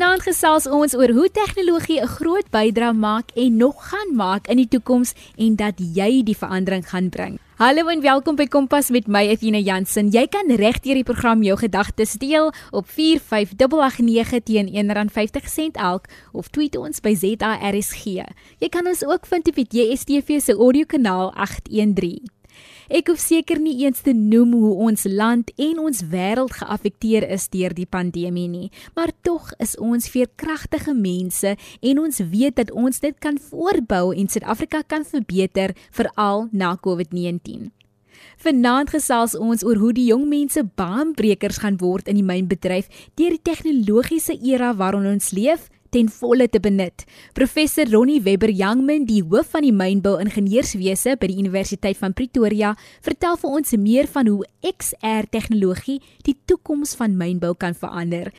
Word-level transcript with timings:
Vanaand 0.00 0.22
gesels 0.24 0.64
ons 0.64 0.94
oor 0.96 1.10
hoe 1.12 1.28
tegnologie 1.28 2.00
'n 2.00 2.08
groot 2.08 2.46
bydrae 2.50 2.92
maak 2.96 3.28
en 3.36 3.56
nog 3.56 3.76
gaan 3.88 4.16
maak 4.16 4.48
in 4.48 4.56
die 4.56 4.68
toekoms 4.68 5.12
en 5.36 5.56
dat 5.56 5.76
jy 5.76 6.22
die 6.24 6.36
verandering 6.36 6.88
gaan 6.88 7.08
bring. 7.10 7.38
Hallo 7.56 7.86
en 7.88 8.00
welkom 8.00 8.36
by 8.36 8.46
Kompas 8.46 8.88
met 8.90 9.06
my 9.06 9.28
Athena 9.28 9.58
Jansen. 9.58 10.08
Jy 10.08 10.26
kan 10.26 10.56
regdeur 10.56 10.94
die 10.94 11.04
program 11.04 11.42
jou 11.42 11.56
gedagtes 11.58 12.12
deel 12.12 12.52
op 12.70 12.88
45889 12.88 14.42
teen 14.42 14.68
R1.50 14.72 15.76
elk 15.76 16.08
of 16.32 16.48
tweet 16.48 16.76
ons 16.76 17.00
by 17.00 17.14
ZARSG. 17.14 18.04
Jy 18.58 18.68
kan 18.68 18.86
ons 18.86 19.04
ook 19.04 19.26
vind 19.26 19.48
op 19.48 19.54
die 19.54 19.68
DSTV 19.68 20.40
se 20.40 20.52
audiokanaal 20.56 21.32
813. 21.34 22.39
Ek 22.90 23.06
hoef 23.06 23.20
seker 23.22 23.60
nie 23.62 23.84
eens 23.84 24.00
te 24.02 24.10
noem 24.16 24.52
hoe 24.58 24.72
ons 24.88 25.04
land 25.06 25.52
en 25.62 25.78
ons 25.78 26.02
wêreld 26.10 26.56
geaffekteer 26.58 27.28
is 27.30 27.48
deur 27.52 27.70
die 27.70 27.86
pandemie 27.86 28.48
nie, 28.50 28.70
maar 28.98 29.12
tog 29.22 29.52
is 29.62 29.76
ons 29.78 30.10
veerkragtige 30.10 30.94
mense 30.98 31.54
en 31.80 32.00
ons 32.02 32.22
weet 32.32 32.56
dat 32.58 32.72
ons 32.74 32.98
dit 33.00 33.18
kan 33.22 33.38
voortbou 33.38 34.10
en 34.10 34.28
Suid-Afrika 34.28 34.82
kan 34.82 35.06
verbeter 35.06 35.76
veral 35.94 36.48
na 36.50 36.74
COVID-19. 36.74 37.70
Vanaand 38.40 38.90
gesels 38.90 39.34
ons 39.38 39.62
oor 39.64 39.78
hoe 39.80 39.92
die 39.96 40.08
jong 40.10 40.26
mense 40.28 40.62
baanbrekers 40.64 41.60
gaan 41.62 41.78
word 41.80 42.08
in 42.08 42.18
die 42.18 42.26
mynbedryf 42.26 42.88
deur 43.20 43.36
die 43.36 43.44
tegnologiese 43.44 44.36
era 44.42 44.72
waarin 44.76 45.08
ons 45.14 45.30
leef 45.36 45.68
ten 45.90 46.08
volle 46.08 46.48
te 46.48 46.60
benut. 46.62 47.04
Professor 47.34 47.88
Ronnie 47.90 48.22
Webber 48.22 48.50
Youngman, 48.50 49.04
die 49.08 49.22
hoof 49.22 49.50
van 49.54 49.66
die 49.66 49.74
mynbou 49.74 50.16
ingenieurswese 50.22 51.16
by 51.20 51.30
die 51.30 51.38
Universiteit 51.42 51.98
van 52.00 52.14
Pretoria, 52.16 52.74
vertel 53.02 53.36
vir 53.42 53.56
ons 53.60 53.74
meer 53.76 54.10
van 54.10 54.30
hoe 54.30 54.44
XR 54.70 55.28
tegnologie 55.30 56.00
die 56.26 56.36
toekoms 56.46 56.94
van 56.98 57.16
mynbou 57.18 57.54
kan 57.58 57.74
verander. 57.74 58.30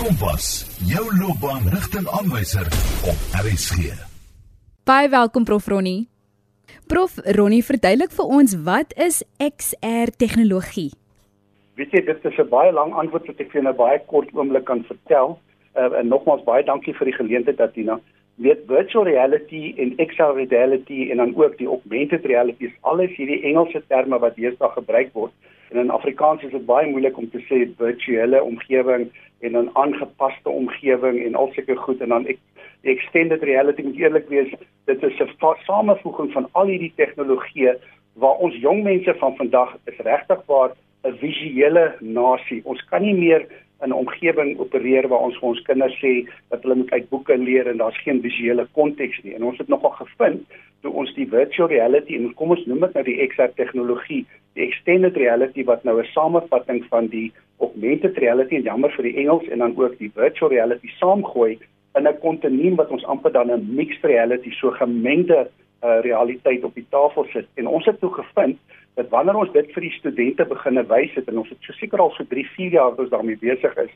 Kompas, 0.00 0.64
jou 0.88 1.04
loopbaanrigtingaanwyser 1.20 2.70
op 3.04 3.26
RSG. 3.44 3.92
Baie 4.88 5.10
welkom 5.12 5.44
Prof 5.44 5.68
Ronnie. 5.68 6.08
Prof 6.88 7.18
Ronnie, 7.36 7.60
verduidelik 7.64 8.14
vir 8.16 8.32
ons 8.38 8.56
wat 8.64 8.94
is 8.96 9.20
XR 9.36 10.10
tegnologie? 10.16 10.90
Weet 11.76 11.92
jy, 11.92 12.00
dit 12.08 12.24
is 12.24 12.38
'n 12.38 12.48
baie 12.48 12.72
lang 12.72 12.92
antwoord 12.92 13.26
wat 13.28 13.40
ek 13.40 13.52
vir 13.52 13.62
'n 13.62 13.76
baie 13.76 14.00
kort 14.06 14.32
oomblik 14.34 14.64
kan 14.64 14.82
vertel 14.84 15.38
uh, 15.76 15.98
en 15.98 16.08
nogmaals 16.08 16.44
baie 16.44 16.64
dankie 16.64 16.94
vir 16.94 17.10
die 17.10 17.16
geleentheid 17.18 17.60
Atina. 17.60 18.00
Weet 18.40 18.64
virtual 18.66 19.04
reality 19.04 19.74
en 19.76 19.96
XR 20.00 20.36
reality 20.38 21.10
en 21.10 21.16
dan 21.16 21.36
ook 21.36 21.58
die 21.58 21.68
augmented 21.68 22.24
reality 22.24 22.70
is 22.70 22.76
alles 22.80 23.16
hierdie 23.16 23.42
Engelse 23.42 23.82
terme 23.86 24.18
wat 24.18 24.36
deesdae 24.36 24.70
gebruik 24.76 25.12
word. 25.12 25.32
En 25.70 25.78
in 25.78 25.90
Afrikaans 25.90 26.42
is 26.42 26.50
dit 26.50 26.66
baie 26.66 26.88
moeilik 26.90 27.18
om 27.18 27.28
te 27.30 27.42
sê 27.46 27.66
virtuele 27.78 28.42
omgewing 28.42 29.10
en 29.40 29.56
'n 29.56 29.70
aangepaste 29.72 30.50
omgewing 30.50 31.20
en 31.24 31.34
al 31.34 31.52
sulke 31.52 31.76
goed 31.76 32.00
en 32.00 32.08
dan 32.08 32.26
ek 32.26 32.38
die 32.82 32.94
extended 32.94 33.42
reality 33.42 33.82
moet 33.82 33.96
eerlik 33.96 34.28
wees, 34.28 34.52
dit 34.84 35.02
is 35.02 35.20
'n 35.20 35.56
samevoeging 35.66 36.32
van 36.32 36.48
al 36.52 36.66
hierdie 36.66 36.92
tegnologieë 36.96 37.76
waar 38.14 38.36
ons 38.44 38.54
jong 38.54 38.82
mense 38.82 39.14
van 39.14 39.36
vandag 39.36 39.76
is 39.84 39.98
regtig 39.98 40.40
waar 40.46 40.70
'n 41.04 41.16
visuele 41.18 41.94
nasie. 42.00 42.60
Ons 42.64 42.84
kan 42.90 43.02
nie 43.02 43.14
meer 43.14 43.46
in 43.82 43.88
'n 43.88 44.00
omgewing 44.02 44.58
opereer 44.58 45.08
waar 45.08 45.24
ons 45.28 45.38
vir 45.38 45.48
ons 45.48 45.62
kinders 45.62 45.96
sê 46.00 46.28
dat 46.50 46.62
hulle 46.62 46.74
moet 46.74 46.90
uit 46.90 47.08
boeke 47.08 47.38
leer 47.38 47.66
en 47.66 47.76
daar's 47.76 48.02
geen 48.02 48.20
visuele 48.20 48.66
konteks 48.72 49.22
nie. 49.22 49.34
En 49.34 49.44
ons 49.44 49.58
het 49.58 49.68
nogal 49.68 49.90
gevind 49.90 50.42
toe 50.80 50.92
ons 50.92 51.14
die 51.14 51.28
virtual 51.28 51.68
reality 51.68 52.16
en 52.16 52.34
kom 52.34 52.50
ons 52.50 52.66
noem 52.66 52.80
dit 52.80 52.94
nou 52.94 53.04
die 53.04 53.26
XR 53.26 53.52
tegnologie, 53.56 54.26
die 54.54 54.66
extended 54.66 55.16
reality 55.16 55.64
wat 55.64 55.84
nou 55.84 56.00
'n 56.00 56.12
samevatting 56.12 56.84
van 56.88 57.06
die 57.06 57.32
augmented 57.58 58.18
reality 58.18 58.56
en 58.56 58.62
jammer 58.62 58.90
vir 58.90 59.04
die 59.04 59.16
Engels 59.16 59.48
en 59.48 59.58
dan 59.58 59.76
ook 59.76 59.98
die 59.98 60.12
virtual 60.14 60.50
reality 60.50 60.88
saamgooi 60.98 61.58
in 61.94 62.08
'n 62.08 62.18
kontinuum 62.20 62.76
wat 62.76 62.90
ons 62.90 63.04
amper 63.04 63.32
dan 63.32 63.50
'n 63.50 63.74
mixed 63.74 64.04
reality 64.04 64.50
so 64.50 64.70
gemengde 64.70 65.48
uh, 65.84 66.00
realiteit 66.00 66.64
op 66.64 66.74
die 66.74 66.86
tafel 66.90 67.26
sit. 67.32 67.46
En 67.54 67.66
ons 67.66 67.84
het 67.84 68.00
toe 68.00 68.12
gevind 68.12 68.58
dat 68.98 69.08
wanneer 69.12 69.38
ons 69.38 69.52
dit 69.52 69.72
vir 69.74 69.86
die 69.86 69.96
studente 69.98 70.44
beginne 70.44 70.84
wys 70.90 71.12
het 71.14 71.28
en 71.30 71.42
ons 71.42 71.48
het 71.48 71.58
so 71.66 71.76
seker 71.78 72.02
al 72.02 72.14
so 72.16 72.24
3, 72.24 72.46
4 72.56 72.76
jaar 72.76 72.90
wat 72.90 73.04
ons 73.06 73.12
daarmee 73.14 73.38
besig 73.40 73.76
is, 73.84 73.92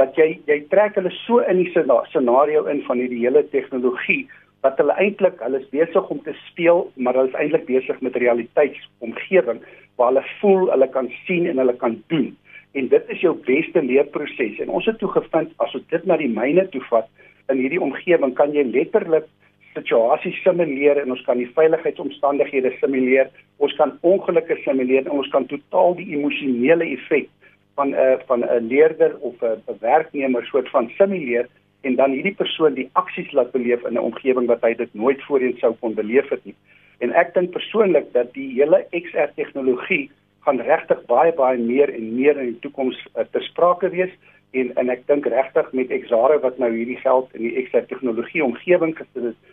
dat 0.00 0.16
jy 0.16 0.38
jy 0.48 0.62
trek 0.72 0.96
hulle 0.98 1.12
so 1.22 1.42
in 1.50 1.62
die 1.62 1.70
scenario 1.72 2.64
in 2.72 2.82
van 2.88 3.02
hierdie 3.02 3.22
hele 3.24 3.44
tegnologie 3.54 4.24
dat 4.62 4.78
hulle 4.78 4.94
eintlik 5.02 5.40
hulle 5.42 5.58
is 5.58 5.70
besig 5.74 6.10
om 6.14 6.20
te 6.22 6.34
speel, 6.46 6.84
maar 6.94 7.16
hulle 7.18 7.32
is 7.32 7.38
eintlik 7.38 7.66
besig 7.66 7.98
met 8.06 8.16
realiteitsomgewing 8.22 9.58
waar 9.98 10.12
hulle 10.12 10.22
voel, 10.38 10.68
hulle 10.70 10.88
kan 10.94 11.10
sien 11.26 11.48
en 11.50 11.58
hulle 11.58 11.74
kan 11.80 11.98
doen. 12.14 12.30
En 12.78 12.88
dit 12.88 13.10
is 13.12 13.20
jou 13.20 13.34
beste 13.46 13.82
leerproses. 13.82 14.60
En 14.62 14.70
ons 14.70 14.86
het 14.86 14.98
toe 15.02 15.10
gevind 15.12 15.50
as 15.64 15.74
ons 15.74 15.88
dit 15.90 16.06
na 16.08 16.16
die 16.20 16.30
myne 16.30 16.64
toe 16.72 16.82
vat 16.88 17.10
in 17.50 17.58
hierdie 17.58 17.82
omgewing, 17.82 18.36
kan 18.38 18.54
jy 18.54 18.64
letterlik 18.70 19.26
situasies 19.74 20.42
simuleer 20.42 21.00
en 21.02 21.14
ons 21.14 21.22
kan 21.26 21.38
die 21.40 21.50
veiligheidsomstandighede 21.56 22.74
simuleer. 22.80 23.30
Ons 23.62 23.74
kan 23.78 23.94
ongelukke 24.00 24.58
simuleer 24.64 25.06
en 25.06 25.22
ons 25.22 25.30
kan 25.32 25.46
totaal 25.50 25.96
die 26.00 26.10
emosionele 26.16 26.88
effek 26.96 27.28
van 27.76 27.90
'n 27.90 27.94
uh, 27.94 28.16
van 28.28 28.44
'n 28.44 28.68
leerder 28.68 29.16
of 29.20 29.34
'n 29.42 29.78
werknemer 29.80 30.44
soort 30.46 30.68
van 30.70 30.90
simuleer 30.98 31.48
en 31.80 31.94
dan 31.96 32.10
hierdie 32.10 32.34
persoon 32.34 32.74
die 32.74 32.90
aksies 32.92 33.32
laat 33.32 33.52
beleef 33.52 33.84
in 33.84 33.94
'n 33.94 34.08
omgewing 34.10 34.46
wat 34.46 34.62
hy 34.62 34.74
dit 34.74 34.94
nooit 34.94 35.22
voorheen 35.22 35.56
sou 35.58 35.74
kon 35.80 35.94
beleef 35.94 36.28
het 36.28 36.44
nie. 36.44 36.54
En 36.98 37.12
ek 37.12 37.34
dink 37.34 37.50
persoonlik 37.50 38.12
dat 38.12 38.32
die 38.34 38.52
hele 38.54 38.86
XR 38.90 39.32
tegnologie 39.34 40.10
gaan 40.44 40.60
regtig 40.60 41.04
baie 41.06 41.32
baie 41.32 41.58
meer 41.58 41.94
en 41.94 42.14
meer 42.14 42.38
in 42.38 42.46
die 42.46 42.60
toekoms 42.60 42.98
uh, 43.16 43.24
ter 43.30 43.42
sprake 43.42 43.88
wees 43.88 44.12
en 44.50 44.74
en 44.76 44.90
ek 44.90 45.06
dink 45.06 45.26
regtig 45.26 45.72
met 45.72 45.90
Exare 45.90 46.38
wat 46.40 46.58
nou 46.58 46.70
hierdie 46.70 47.00
geld 47.00 47.28
in 47.32 47.42
die 47.42 47.62
XR 47.64 47.86
tegnologie 47.88 48.44
omgewing 48.44 48.96
gesit 48.96 49.24
het 49.24 49.51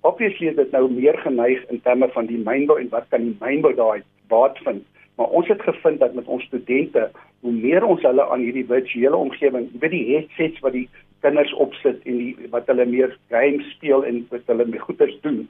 obviously 0.00 0.48
is 0.48 0.56
dit 0.56 0.72
nou 0.72 0.86
meer 0.92 1.18
geneig 1.18 1.64
in 1.68 1.80
terme 1.84 2.08
van 2.14 2.26
die 2.26 2.38
mynbou 2.38 2.78
en 2.80 2.88
wat 2.94 3.08
kan 3.10 3.24
die 3.24 3.36
mynbou 3.40 3.74
daai 3.74 4.02
baat 4.32 4.58
vind. 4.66 4.84
Maar 5.16 5.32
ons 5.36 5.48
het 5.48 5.62
gevind 5.62 6.00
dat 6.00 6.14
met 6.14 6.26
ons 6.26 6.44
studente, 6.44 7.10
hoe 7.40 7.52
meer 7.52 7.84
ons 7.84 8.02
hulle 8.02 8.24
aan 8.30 8.44
hierdie 8.44 8.66
virtuele 8.66 9.16
omgewing, 9.16 9.68
weet 9.80 9.92
die 9.96 10.06
headsets 10.14 10.60
wat 10.64 10.72
die 10.72 10.88
kinders 11.20 11.52
opsit 11.60 12.00
en 12.08 12.22
die 12.22 12.48
wat 12.52 12.68
hulle 12.72 12.86
meer 12.88 13.12
games 13.32 13.66
speel 13.76 14.04
en 14.08 14.22
wat 14.30 14.48
hulle 14.48 14.64
mee 14.68 14.80
goeders 14.80 15.18
doen. 15.26 15.42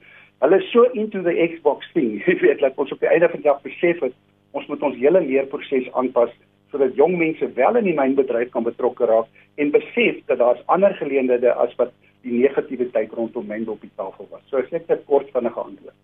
Hulle 0.43 0.59
is 0.59 0.71
so 0.71 0.83
into 0.97 1.21
the 1.23 1.35
Xbox 1.53 1.87
thing. 1.93 2.17
Jy 2.25 2.39
weet 2.41 2.63
dat 2.63 2.79
ons 2.81 2.91
op 2.91 2.99
die 2.99 3.11
einde 3.11 3.29
van 3.31 3.43
die 3.43 3.49
dag 3.49 3.61
besef 3.63 4.03
het 4.03 4.17
ons 4.51 4.67
moet 4.67 4.81
ons 4.83 4.97
hele 4.99 5.21
leerproses 5.23 5.87
aanpas 5.95 6.31
sodat 6.71 6.95
jong 6.95 7.17
mense 7.19 7.47
wel 7.55 7.77
in 7.79 7.87
die 7.89 7.95
mynbedryf 7.95 8.51
kan 8.51 8.67
betrokke 8.67 9.07
raak 9.07 9.27
en 9.59 9.73
besef 9.75 10.19
dat 10.31 10.39
daar's 10.39 10.63
ander 10.71 10.95
geleenthede 10.99 11.53
as 11.63 11.73
wat 11.79 11.91
die 12.21 12.37
negativiteit 12.43 13.11
rondom 13.17 13.47
mynbou 13.47 13.75
op 13.75 13.81
die 13.81 13.95
tafel 13.95 14.27
was. 14.29 14.41
So 14.49 14.57
ek 14.57 14.71
net 14.71 14.89
'n 14.89 15.05
kort 15.05 15.29
vinnige 15.33 15.59
antwoord. 15.59 15.97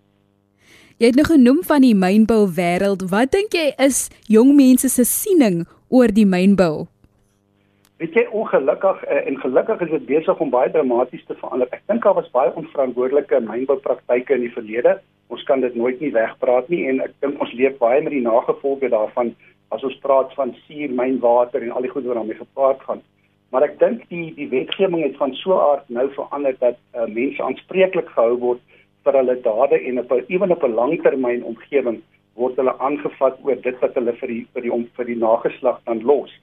Jy 0.98 1.06
het 1.06 1.16
nou 1.16 1.26
genoem 1.26 1.64
van 1.64 1.82
die 1.82 1.96
mynbou 1.96 2.48
wêreld. 2.58 3.10
Wat 3.10 3.32
dink 3.32 3.54
jy 3.54 3.74
is 3.78 4.10
jong 4.28 4.56
mense 4.56 4.90
se 4.90 5.04
siening 5.06 5.68
oor 5.90 6.08
die 6.08 6.26
mynbou? 6.26 6.88
Weet 7.98 8.14
jy 8.14 8.24
ongelukkig 8.32 9.04
eh, 9.04 9.28
en 9.30 9.38
gelukkig 9.42 9.82
is 9.82 9.90
dit 9.90 10.06
besig 10.06 10.40
om 10.40 10.50
baie 10.50 10.72
dramaties 10.72 11.26
te 11.26 11.36
verander. 11.36 11.70
Ek 11.72 11.82
dink 11.90 12.04
daar 12.04 12.14
was 12.14 12.32
baie 12.34 12.54
onverantwoordelike 12.54 13.40
mynboupraktyke 13.46 14.34
in 14.34 14.42
die 14.42 14.54
verlede. 14.54 15.00
Ons 15.34 15.44
kan 15.44 15.62
dit 15.62 15.76
nooit 15.76 16.02
nie 16.02 16.12
wegpraat 16.14 16.70
nie 16.70 16.84
en 16.90 17.02
ek 17.06 17.14
dink 17.26 17.42
ons 17.42 17.54
leef 17.54 17.78
baie 17.78 18.02
met 18.02 18.14
die 18.14 18.22
nagevolge 18.22 18.90
daarvan 18.94 19.36
as 19.70 19.84
ons 19.84 19.98
praat 20.02 20.34
van 20.38 20.56
suur, 20.66 20.94
mynwater 20.94 21.62
en 21.62 21.74
al 21.76 21.86
die 21.86 21.92
goed 21.92 22.06
wat 22.06 22.18
daarmee 22.22 22.42
gepaard 22.42 22.86
gaan. 22.86 23.02
Maar 23.50 23.64
ek 23.70 23.78
dink 23.80 24.04
die 24.12 24.34
die 24.36 24.50
wetgewing 24.52 25.04
het 25.04 25.16
van 25.20 25.34
so 25.40 25.60
aard 25.60 25.88
nou 25.90 26.10
verander 26.16 26.56
dat 26.60 26.80
uh, 26.96 27.06
mense 27.08 27.44
aanspreeklik 27.44 28.10
gehou 28.16 28.36
word 28.42 28.64
vir 29.08 29.16
hulle 29.20 29.38
dade 29.46 29.80
en 29.80 30.02
op 30.04 30.12
ewen 30.28 30.52
op 30.52 30.64
'n 30.64 30.76
langtermyn 30.80 31.44
omgewing 31.44 32.02
word 32.36 32.60
hulle 32.60 32.76
aangevat 32.80 33.40
oor 33.44 33.62
dit 33.62 33.80
wat 33.80 33.96
hulle 33.96 34.14
vir 34.20 34.34
die 34.34 34.44
vir 34.54 34.68
die 34.68 34.74
om 34.74 34.84
vir 34.98 35.06
die 35.06 35.22
nageslag 35.22 35.80
dan 35.86 36.04
los. 36.04 36.34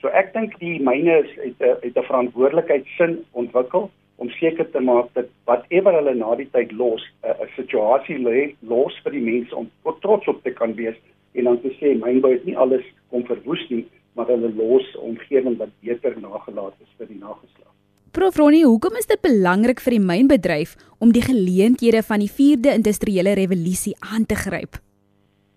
So 0.00 0.08
ek 0.08 0.32
dink 0.32 0.56
die 0.60 0.80
myne 0.80 1.20
is 1.24 1.30
het 1.42 1.60
'n 1.60 1.76
het 1.82 1.96
'n 1.96 2.08
verantwoordelikheidsin 2.10 3.24
ontwikkel 3.32 3.90
om 4.16 4.30
seker 4.30 4.70
te 4.70 4.80
maak 4.80 5.08
dat 5.14 5.28
whatever 5.44 5.92
hulle 5.92 6.14
na 6.14 6.34
die 6.34 6.50
tyd 6.56 6.72
los 6.72 7.02
'n 7.24 7.48
situasie 7.56 8.18
lê 8.18 8.54
los 8.62 8.96
vir 9.04 9.12
die 9.12 9.26
mense 9.32 9.56
om 9.56 9.70
trots 10.00 10.28
op 10.28 10.42
te 10.42 10.50
kan 10.50 10.74
wees 10.74 10.96
en 11.34 11.44
dan 11.44 11.60
te 11.60 11.70
sê 11.80 11.94
mynbou 11.98 12.32
het 12.32 12.44
nie 12.44 12.56
alles 12.56 12.84
kom 13.10 13.24
verwoes 13.26 13.68
nie 13.70 13.84
maar 14.14 14.30
hulle 14.30 14.50
los 14.54 14.96
omgewing 14.96 15.58
wat 15.58 15.72
beter 15.82 16.16
nagelaat 16.20 16.74
is 16.80 16.90
vir 16.98 17.10
die 17.10 17.18
nageslag. 17.18 17.70
Prof 18.14 18.36
Ronnie, 18.38 18.64
hoekom 18.64 18.94
is 18.98 19.08
dit 19.10 19.20
belangrik 19.26 19.80
vir 19.82 19.96
die 19.96 20.04
mynbedryf 20.06 20.76
om 21.02 21.12
die 21.12 21.24
geleenthede 21.24 22.02
van 22.06 22.22
die 22.22 22.30
4de 22.30 22.76
industriële 22.78 23.34
revolusie 23.34 23.96
aan 24.14 24.26
te 24.26 24.38
gryp? 24.38 24.78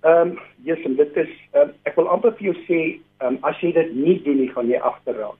Ehm, 0.01 0.33
um, 0.33 0.39
yes, 0.65 0.81
en 0.85 0.95
dit 0.97 1.19
is 1.21 1.33
um, 1.53 1.73
ek 1.85 1.95
wil 1.99 2.09
amper 2.09 2.33
vir 2.39 2.49
jou 2.49 2.55
sê, 2.65 2.79
um, 3.25 3.37
as 3.45 3.59
jy 3.61 3.71
dit 3.75 3.93
nie 3.93 4.17
doen 4.25 4.41
nie, 4.41 4.49
gaan 4.53 4.69
jy 4.73 4.81
agterraak. 4.81 5.37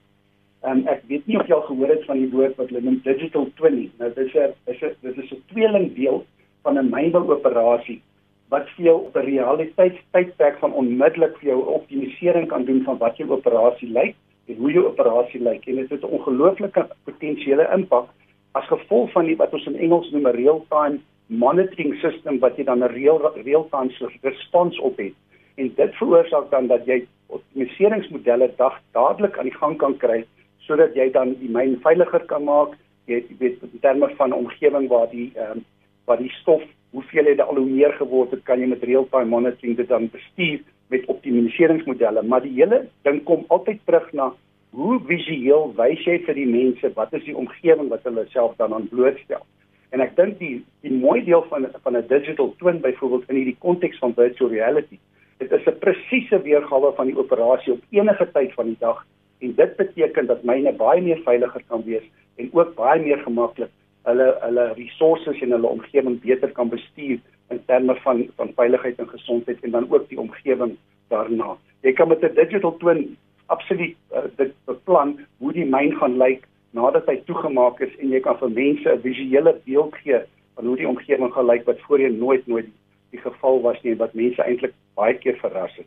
Ehm 0.62 0.82
um, 0.82 0.86
ek 0.90 1.02
weet 1.10 1.26
nie 1.26 1.38
of 1.38 1.46
jy 1.50 1.54
al 1.54 1.66
gehoor 1.66 1.90
het 1.94 2.06
van 2.06 2.18
die 2.22 2.30
woord 2.30 2.56
wat 2.58 2.70
hulle 2.70 2.84
noem 2.86 3.00
digital 3.04 3.46
twinning. 3.58 3.90
Nou 3.98 4.10
dis 4.14 4.34
'n 4.34 4.54
is 4.70 4.82
'n 4.82 4.94
dit 5.02 5.18
is 5.24 5.32
'n 5.32 5.42
tweeling 5.52 5.94
deel 5.94 6.24
van 6.62 6.78
'n 6.78 6.90
mynbouoperasie 6.90 8.00
wat 8.48 8.68
vir 8.76 8.84
jou 8.84 8.98
'n 9.14 9.24
realiteitstydperk 9.24 10.58
van 10.58 10.72
onmiddellik 10.72 11.36
vir 11.38 11.48
jou 11.48 11.60
optimalisering 11.74 12.48
kan 12.48 12.64
doen 12.64 12.82
van 12.84 12.98
wat 12.98 13.16
jou 13.16 13.30
operasie 13.30 13.90
lyk 13.92 14.14
en 14.48 14.56
hoe 14.56 14.72
jou 14.72 14.84
operasie 14.86 15.40
lyk 15.40 15.66
en 15.66 15.76
dit 15.76 15.90
het 15.90 16.02
'n 16.02 16.14
ongelooflike 16.18 16.88
potensiële 17.04 17.68
impak 17.74 18.08
as 18.52 18.66
gevolg 18.66 19.12
van 19.12 19.24
die 19.24 19.36
wat 19.36 19.52
ons 19.52 19.66
in 19.66 19.76
Engels 19.76 20.10
noem 20.10 20.26
'n 20.26 20.36
real-time 20.36 20.98
monitoring 21.28 21.94
system 22.00 22.38
wat 22.38 22.56
jy 22.56 22.64
dan 22.64 22.82
'n 22.84 22.92
real 22.92 23.20
real-time 23.44 23.90
response 24.22 24.80
op 24.80 24.96
het. 24.96 25.14
En 25.56 25.72
dit 25.74 25.94
veroorsaak 25.94 26.50
dan 26.50 26.66
dat 26.66 26.86
jy 26.86 27.06
optimaliseringsmodelle 27.26 28.50
dag 28.56 28.80
dadelik 28.92 29.38
aan 29.38 29.44
die 29.44 29.58
gang 29.60 29.76
kan 29.76 29.96
kry 29.96 30.24
sodat 30.58 30.94
jy 30.94 31.10
dan 31.10 31.34
die 31.40 31.48
myn 31.48 31.78
veiliger 31.80 32.24
kan 32.26 32.44
maak. 32.44 32.76
Jy 33.04 33.24
weet 33.38 33.62
in 33.62 33.80
terme 33.80 34.08
van 34.16 34.32
omgewing 34.32 34.88
waar 34.88 35.10
die 35.10 35.32
ehm 35.34 35.50
um, 35.50 35.64
waar 36.04 36.18
die 36.18 36.32
stof 36.40 36.62
hoeveel 36.90 37.24
het 37.24 37.40
al 37.40 37.56
hoe 37.56 37.66
meer 37.66 37.92
geword 37.92 38.30
het, 38.30 38.42
kan 38.48 38.60
jy 38.60 38.66
met 38.66 38.82
real-time 38.82 39.28
monitoring 39.28 39.76
dit 39.76 39.88
dan 39.88 40.08
bestuur 40.12 40.60
met 40.88 41.04
optimaliseringsmodelle, 41.12 42.22
maar 42.22 42.42
die 42.42 42.54
hele 42.56 42.86
ding 43.04 43.22
kom 43.28 43.44
altyd 43.48 43.80
terug 43.84 44.12
na 44.12 44.32
hoe 44.70 44.98
visueel 45.08 45.72
wys 45.76 46.04
jy 46.04 46.18
vir 46.24 46.36
die 46.36 46.48
mense 46.48 46.90
wat 46.96 47.12
is 47.16 47.24
die 47.24 47.36
omgewing 47.36 47.88
wat 47.92 48.04
hulle 48.08 48.24
self 48.32 48.56
dan 48.56 48.74
aan 48.76 48.88
blootstel. 48.88 49.44
En 49.92 50.04
ek 50.04 50.16
dink 50.16 50.36
die 50.40 50.58
die 50.84 50.92
mooi 50.92 51.22
deel 51.24 51.44
van 51.48 51.68
van 51.84 51.96
'n 51.96 52.08
digital 52.08 52.54
twin 52.60 52.80
byvoorbeeld 52.80 53.28
in 53.28 53.36
hierdie 53.36 53.60
konteks 53.60 53.98
van 53.98 54.14
virtual 54.14 54.50
reality, 54.50 54.98
dit 55.38 55.52
is 55.52 55.66
'n 55.66 55.78
presiese 55.78 56.42
weergawe 56.42 56.92
van 56.96 57.06
die 57.06 57.18
operasie 57.18 57.72
op 57.72 57.82
enige 57.90 58.28
tyd 58.32 58.52
van 58.52 58.66
die 58.66 58.80
dag 58.80 59.06
en 59.38 59.54
dit 59.54 59.76
beteken 59.76 60.26
dat 60.26 60.42
myne 60.42 60.72
baie 60.72 61.02
meer 61.02 61.20
veiliger 61.24 61.62
kan 61.68 61.82
wees 61.84 62.04
en 62.36 62.48
ook 62.52 62.74
baie 62.74 63.00
meer 63.02 63.18
gemaklik 63.18 63.70
hulle 64.08 64.28
hulle 64.42 64.66
resources 64.78 65.40
en 65.44 65.54
hulle 65.56 65.72
omgewing 65.76 66.20
beter 66.24 66.52
kan 66.58 66.70
bestuur 66.72 67.18
in 67.54 67.64
terme 67.70 67.96
van 68.04 68.26
van 68.36 68.52
veiligheid 68.60 68.98
en 68.98 69.08
gesondheid 69.08 69.64
en 69.64 69.74
dan 69.76 69.90
ook 69.90 70.08
die 70.08 70.20
omgewing 70.20 70.76
daarna. 71.12 71.56
Jy 71.86 71.92
kan 71.92 72.08
met 72.08 72.22
'n 72.22 72.34
digital 72.34 72.76
twin 72.76 73.16
absoluut 73.46 73.96
uh, 74.12 74.28
dit 74.36 74.52
beplan 74.64 75.18
hoe 75.38 75.52
die 75.52 75.64
myn 75.64 75.94
gaan 76.00 76.16
lyk 76.16 76.46
nadat 76.70 77.06
hy 77.06 77.16
toegemaak 77.28 77.80
is 77.80 77.94
en 77.98 78.12
jy 78.12 78.20
kan 78.20 78.38
vir 78.38 78.50
mense 78.50 78.88
'n 78.94 79.04
visuele 79.04 79.54
beeld 79.64 79.94
gee 80.02 80.20
van 80.54 80.66
hoe 80.66 80.76
die 80.76 80.88
omgewing 80.88 81.32
gaan 81.32 81.46
lyk 81.46 81.64
wat 81.64 81.80
voorheen 81.86 82.18
nooit 82.18 82.46
nooit 82.46 82.68
die 83.10 83.20
geval 83.20 83.60
was 83.60 83.80
nie 83.82 83.92
en 83.92 84.02
wat 84.04 84.14
mense 84.14 84.42
eintlik 84.42 84.74
baie 84.94 85.14
keer 85.14 85.36
verras 85.40 85.76
het. 85.76 85.86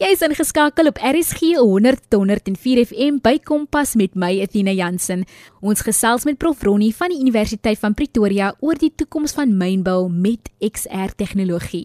Jy 0.00 0.14
is 0.14 0.22
ingeskakel 0.24 0.88
op 0.88 0.96
RSG 1.04 1.58
100 1.58 2.14
104 2.14 2.78
FM 2.86 3.18
by 3.20 3.34
Kompas 3.44 3.90
met 4.00 4.14
my 4.16 4.30
Athena 4.40 4.72
Jansen. 4.72 5.26
Ons 5.60 5.82
gesels 5.84 6.22
met 6.24 6.38
Prof 6.40 6.62
Ronnie 6.64 6.94
van 6.96 7.12
die 7.12 7.18
Universiteit 7.20 7.76
van 7.82 7.92
Pretoria 7.92 8.46
oor 8.64 8.78
die 8.80 8.88
toekoms 8.96 9.34
van 9.36 9.52
mynbou 9.60 10.06
met 10.08 10.48
XR 10.64 11.12
tegnologie. 11.20 11.84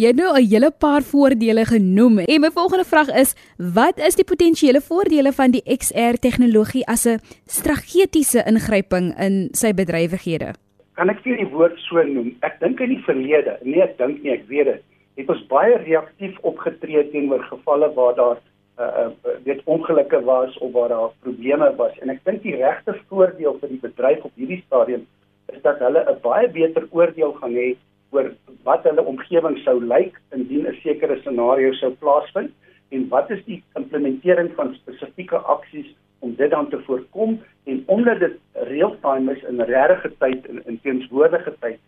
Jy 0.00 0.14
het 0.14 0.16
nou 0.16 0.32
'n 0.32 0.48
hele 0.48 0.70
paar 0.70 1.02
voordele 1.02 1.66
genoem 1.68 2.20
en 2.20 2.40
my 2.40 2.50
volgende 2.50 2.88
vraag 2.88 3.12
is: 3.12 3.34
wat 3.58 3.98
is 3.98 4.16
die 4.16 4.24
potensiële 4.24 4.80
voordele 4.80 5.32
van 5.32 5.50
die 5.50 5.62
XR 5.68 6.16
tegnologie 6.16 6.86
as 6.86 7.04
'n 7.06 7.20
strategiese 7.46 8.42
ingryping 8.46 9.12
in 9.18 9.48
sy 9.52 9.74
bedrywighede? 9.74 10.54
Kan 10.94 11.10
ek 11.10 11.20
vir 11.22 11.36
die 11.36 11.50
woord 11.52 11.78
so 11.78 12.02
noem? 12.02 12.36
Ek 12.40 12.58
dink 12.60 12.80
in 12.80 12.88
die 12.88 13.04
verlede, 13.04 13.58
nee, 13.64 13.82
ek 13.82 13.98
dink 13.98 14.22
nie, 14.22 14.32
ek 14.32 14.48
weet 14.48 14.64
dit 14.64 14.82
het 15.16 15.28
ons 15.28 15.46
baie 15.46 15.76
reaktief 15.84 16.38
opgetree 16.48 17.04
teenoor 17.10 17.44
gevalle 17.50 17.92
waar 17.94 18.14
daar 18.14 18.38
uh, 18.80 19.08
weet 19.44 19.60
ongelukke 19.64 20.22
was 20.24 20.58
of 20.58 20.72
waar 20.72 20.88
daar 20.88 21.10
probleme 21.20 21.74
was. 21.76 21.98
En 21.98 22.08
ek 22.08 22.22
dink 22.24 22.42
die 22.42 22.56
regte 22.56 22.96
voordeel 23.08 23.58
vir 23.60 23.74
die 23.74 23.82
bedryf 23.82 24.24
op 24.24 24.32
hierdie 24.40 24.62
stadium 24.66 25.06
is 25.52 25.62
dat 25.62 25.78
hulle 25.84 26.04
'n 26.08 26.20
baie 26.22 26.48
beter 26.48 26.86
oordeel 26.90 27.32
gaan 27.40 27.54
hê 27.54 27.76
oor 28.10 28.32
wat 28.64 28.84
hulle 28.88 29.04
omgewing 29.04 29.58
sou 29.64 29.76
lyk 29.84 30.20
indien 30.32 30.66
'n 30.66 30.80
sekere 30.82 31.18
scenario 31.20 31.72
sou 31.72 31.92
plaasvind 31.92 32.50
en 32.90 33.08
wat 33.08 33.30
is 33.30 33.44
die 33.44 33.62
implementering 33.74 34.52
van 34.54 34.74
spesifieke 34.74 35.36
aksies 35.36 35.94
om 36.18 36.34
dit 36.34 36.50
dan 36.50 36.68
te 36.68 36.80
voorkom. 36.86 37.40
En 37.64 37.82
omdat 37.86 38.18
dit 38.18 38.36
real-time 38.52 39.32
is 39.32 39.42
in 39.42 39.60
regte 39.60 40.12
tyd 40.18 40.46
in, 40.46 40.62
in 40.66 40.80
teenswoordige 40.80 41.54
tyd 41.60 41.78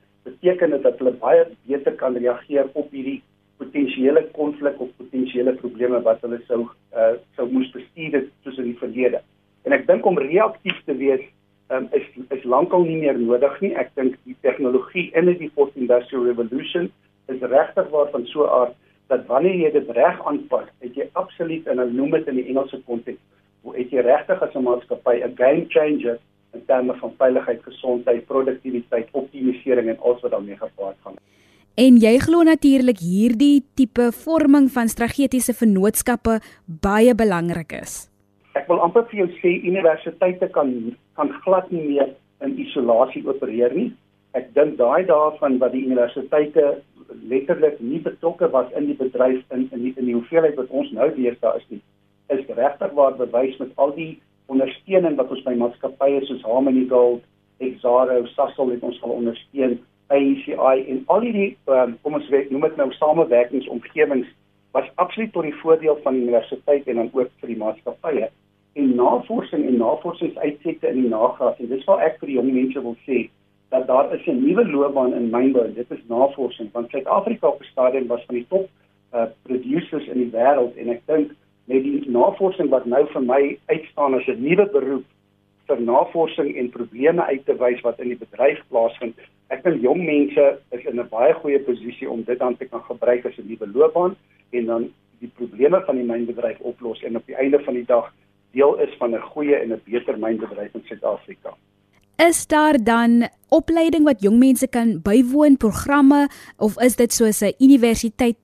beteken 0.44 0.70
dit 0.70 0.82
dat 0.82 0.98
hulle 0.98 1.12
baie 1.20 1.44
beter 1.66 1.94
kan 1.96 2.16
reageer 2.16 2.66
op 2.72 2.90
hierdie 2.92 3.22
potensiële 3.56 4.26
konflik 4.32 4.80
of 4.80 4.90
potensiële 4.98 5.54
probleme 5.56 6.00
wat 6.04 6.20
hulle 6.20 6.40
sou 6.48 6.66
uh, 6.92 7.14
sou 7.36 7.46
moes 7.48 7.70
bestuur 7.72 8.18
het 8.18 8.28
soos 8.44 8.58
in 8.58 8.68
die 8.68 8.78
verlede. 8.78 9.22
En 9.64 9.72
ek 9.72 9.86
dink 9.88 10.04
om 10.04 10.18
reaktief 10.20 10.76
te 10.84 10.96
wees 11.00 11.22
um, 11.72 11.88
is 11.96 12.04
is 12.34 12.44
lankal 12.44 12.84
nie 12.84 12.98
meer 13.00 13.16
nodig 13.18 13.56
nie. 13.62 13.72
Ek 13.72 13.94
dink 13.96 14.18
die 14.28 14.36
tegnologie 14.44 15.10
in 15.16 15.32
die 15.32 15.50
fourth 15.54 15.76
industrial 15.80 16.26
revolution 16.28 16.90
is 17.32 17.40
regtig 17.40 17.88
waarvan 17.94 18.26
so 18.28 18.44
aard 18.44 18.76
dat 19.08 19.24
wanneer 19.28 19.56
jy 19.56 19.70
dit 19.72 19.88
reg 19.96 20.20
aanpas, 20.28 20.68
het 20.80 20.96
jy 20.96 21.08
absoluut 21.12 21.66
en 21.68 21.80
hulle 21.80 21.96
noem 21.96 22.18
dit 22.18 22.28
in 22.32 22.38
die 22.40 22.46
Engelse 22.52 22.80
konteks, 22.84 23.20
hoe 23.64 23.74
het 23.76 23.92
jy 23.92 24.04
regtig 24.04 24.42
as 24.44 24.54
'n 24.56 24.64
maatskappy 24.64 25.20
'n 25.24 25.36
game 25.40 25.64
changer 25.68 26.18
in 26.54 26.64
terme 26.66 26.96
van 27.00 27.12
veiligheid, 27.18 27.62
gesondheid, 27.62 28.26
produktiwiteit, 28.26 29.08
optimalisering 29.12 29.88
en 29.92 30.00
alles 30.00 30.22
wat 30.22 30.34
daarmee 30.36 30.56
gepaard 30.56 30.96
gaan. 31.04 31.18
En 31.74 31.96
jy 31.98 32.12
glo 32.22 32.46
natuurlik 32.46 33.00
hierdie 33.02 33.64
tipe 33.74 34.12
vorming 34.14 34.68
van 34.70 34.88
strategiese 34.88 35.56
vennootskappe 35.58 36.38
baie 36.66 37.14
belangrik 37.18 37.74
is. 37.80 38.04
Ek 38.54 38.68
wil 38.70 38.78
amper 38.84 39.08
vir 39.10 39.24
jou 39.24 39.30
sê 39.40 39.56
universiteite 39.66 40.46
kan 40.54 40.70
kan 41.18 41.32
glad 41.42 41.70
nie 41.74 41.82
meer 41.82 42.12
in 42.46 42.54
isolasie 42.62 43.24
opereer 43.26 43.74
nie. 43.74 43.88
Ek 44.38 44.52
dink 44.54 44.78
daai 44.78 45.02
daarvan 45.10 45.58
wat 45.58 45.74
die 45.74 45.82
universiteite 45.86 46.76
letterlik 47.30 47.80
nie 47.80 47.98
betrokke 48.02 48.46
was 48.54 48.70
in 48.78 48.86
die 48.90 48.98
bedryf 48.98 49.42
in 49.50 49.66
in 49.72 49.82
die, 49.88 49.92
in 49.98 50.06
die 50.06 50.14
hoeveelheid 50.14 50.54
wat 50.60 50.70
ons 50.70 50.94
nou 50.94 51.10
deesdae 51.16 51.58
is 51.58 51.66
nie, 51.74 51.82
is 52.30 52.46
regtig 52.54 52.94
waar 52.94 53.18
bewys 53.18 53.58
met 53.58 53.74
al 53.74 53.94
die 53.98 54.12
ondersteuning 54.52 55.16
wat 55.16 55.30
ons 55.30 55.42
by 55.46 55.54
maatskappye 55.58 56.20
soos 56.28 56.42
Harmony 56.42 56.86
Gold, 56.88 57.22
Exaro, 57.64 58.24
Sasol 58.34 58.74
het 58.74 58.82
ons 58.82 59.02
al 59.02 59.16
ondersteun, 59.18 59.78
ACI 60.12 60.84
en 60.92 61.02
al 61.06 61.20
hierdie 61.24 61.50
um, 61.72 61.94
kom 62.04 62.18
ons 62.18 62.26
weet 62.32 62.50
noem 62.52 62.66
dit 62.68 62.80
nou 62.80 62.90
samewerkingsomgewings 62.98 64.28
was 64.76 64.90
absoluut 65.00 65.32
tot 65.32 65.46
die 65.46 65.54
voordeel 65.62 65.96
van 66.02 66.18
die 66.18 66.26
universiteit 66.26 66.88
en 66.90 67.00
dan 67.00 67.10
ook 67.12 67.30
vir 67.40 67.52
die 67.52 67.60
maatskappye. 67.60 68.28
En 68.74 68.94
navorsing 68.98 69.64
en 69.68 69.78
navorsingsuitsette 69.78 70.90
in 70.90 71.04
die 71.04 71.12
nagraad 71.12 71.60
en 71.62 71.70
dis 71.70 71.86
wat 71.88 72.02
ek 72.04 72.18
vir 72.20 72.32
die 72.32 72.38
jong 72.40 72.50
mense 72.52 72.82
wil 72.86 72.96
sê 73.06 73.28
dat 73.74 73.86
daar 73.88 74.12
is 74.14 74.26
'n 74.26 74.42
nuwe 74.42 74.64
loopbaan 74.68 75.14
in 75.14 75.30
mynbou. 75.30 75.72
Dit 75.74 75.90
is 75.90 76.02
navorsing 76.08 76.70
want 76.72 76.90
Suid-Afrika 76.90 77.48
op 77.48 77.60
'n 77.62 77.70
stadium 77.70 78.06
was 78.06 78.24
van 78.26 78.34
die 78.34 78.46
top 78.48 78.68
uh, 79.14 79.26
producers 79.42 80.06
in 80.06 80.18
die 80.18 80.30
wêreld 80.30 80.76
en 80.76 80.88
ek 80.88 81.02
dink 81.06 81.32
met 81.64 81.82
die 81.82 82.10
navorsing 82.10 82.68
wat 82.68 82.86
nou 82.86 83.06
vir 83.12 83.22
my 83.22 83.58
uitstaan 83.66 84.14
as 84.14 84.26
'n 84.28 84.42
nuwe 84.42 84.66
beroep 84.72 85.04
vir 85.68 85.80
navorsing 85.80 86.56
en 86.56 86.70
probleme 86.70 87.24
uit 87.24 87.44
te 87.46 87.56
wys 87.56 87.80
wat 87.80 88.00
in 88.00 88.08
die 88.12 88.20
bedryf 88.20 88.60
plaasvind. 88.68 89.16
Ek 89.48 89.64
dink 89.64 89.82
jong 89.82 90.04
mense 90.04 90.58
is 90.76 90.84
in 90.84 91.00
'n 91.00 91.08
baie 91.08 91.32
goeie 91.34 91.60
posisie 91.60 92.10
om 92.10 92.22
dit 92.22 92.38
dan 92.38 92.56
te 92.56 92.64
kan 92.64 92.82
gebruik 92.82 93.26
as 93.26 93.38
'n 93.38 93.48
nuwe 93.48 93.66
loopbaan 93.72 94.16
en 94.52 94.66
dan 94.66 94.90
die 95.20 95.30
probleme 95.36 95.80
van 95.86 95.96
die 95.96 96.04
mynbedryf 96.04 96.60
oplos 96.60 97.02
en 97.02 97.16
op 97.16 97.26
die 97.26 97.36
einde 97.36 97.60
van 97.64 97.74
die 97.74 97.86
dag 97.86 98.12
deel 98.52 98.78
is 98.80 98.92
van 98.98 99.14
'n 99.14 99.20
goeie 99.20 99.56
en 99.56 99.72
'n 99.72 99.80
beter 99.84 100.18
mynbedryf 100.18 100.74
in 100.74 100.84
Suid-Afrika. 100.84 101.54
Is 102.16 102.46
daar 102.46 102.78
dan 102.84 103.28
opleiding 103.48 104.04
wat 104.04 104.22
jong 104.22 104.38
mense 104.38 104.68
kan 104.68 105.00
bywoon, 105.02 105.56
programme 105.56 106.28
of 106.58 106.78
is 106.78 106.96
dit 106.96 107.12
soos 107.12 107.42
'n 107.42 107.54
universiteit 107.58 108.36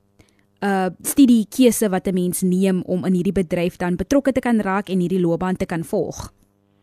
uh 0.61 0.89
studie 1.03 1.47
keuse 1.49 1.89
wat 1.89 2.07
'n 2.07 2.15
mens 2.15 2.43
neem 2.43 2.83
om 2.87 3.05
in 3.05 3.15
hierdie 3.15 3.33
bedryf 3.33 3.77
dan 3.77 3.97
betrokke 3.97 4.33
te 4.33 4.41
kan 4.41 4.61
raak 4.61 4.89
en 4.89 5.01
hierdie 5.01 5.21
loopbaan 5.21 5.57
te 5.57 5.67
kan 5.67 5.85
volg. 5.85 6.33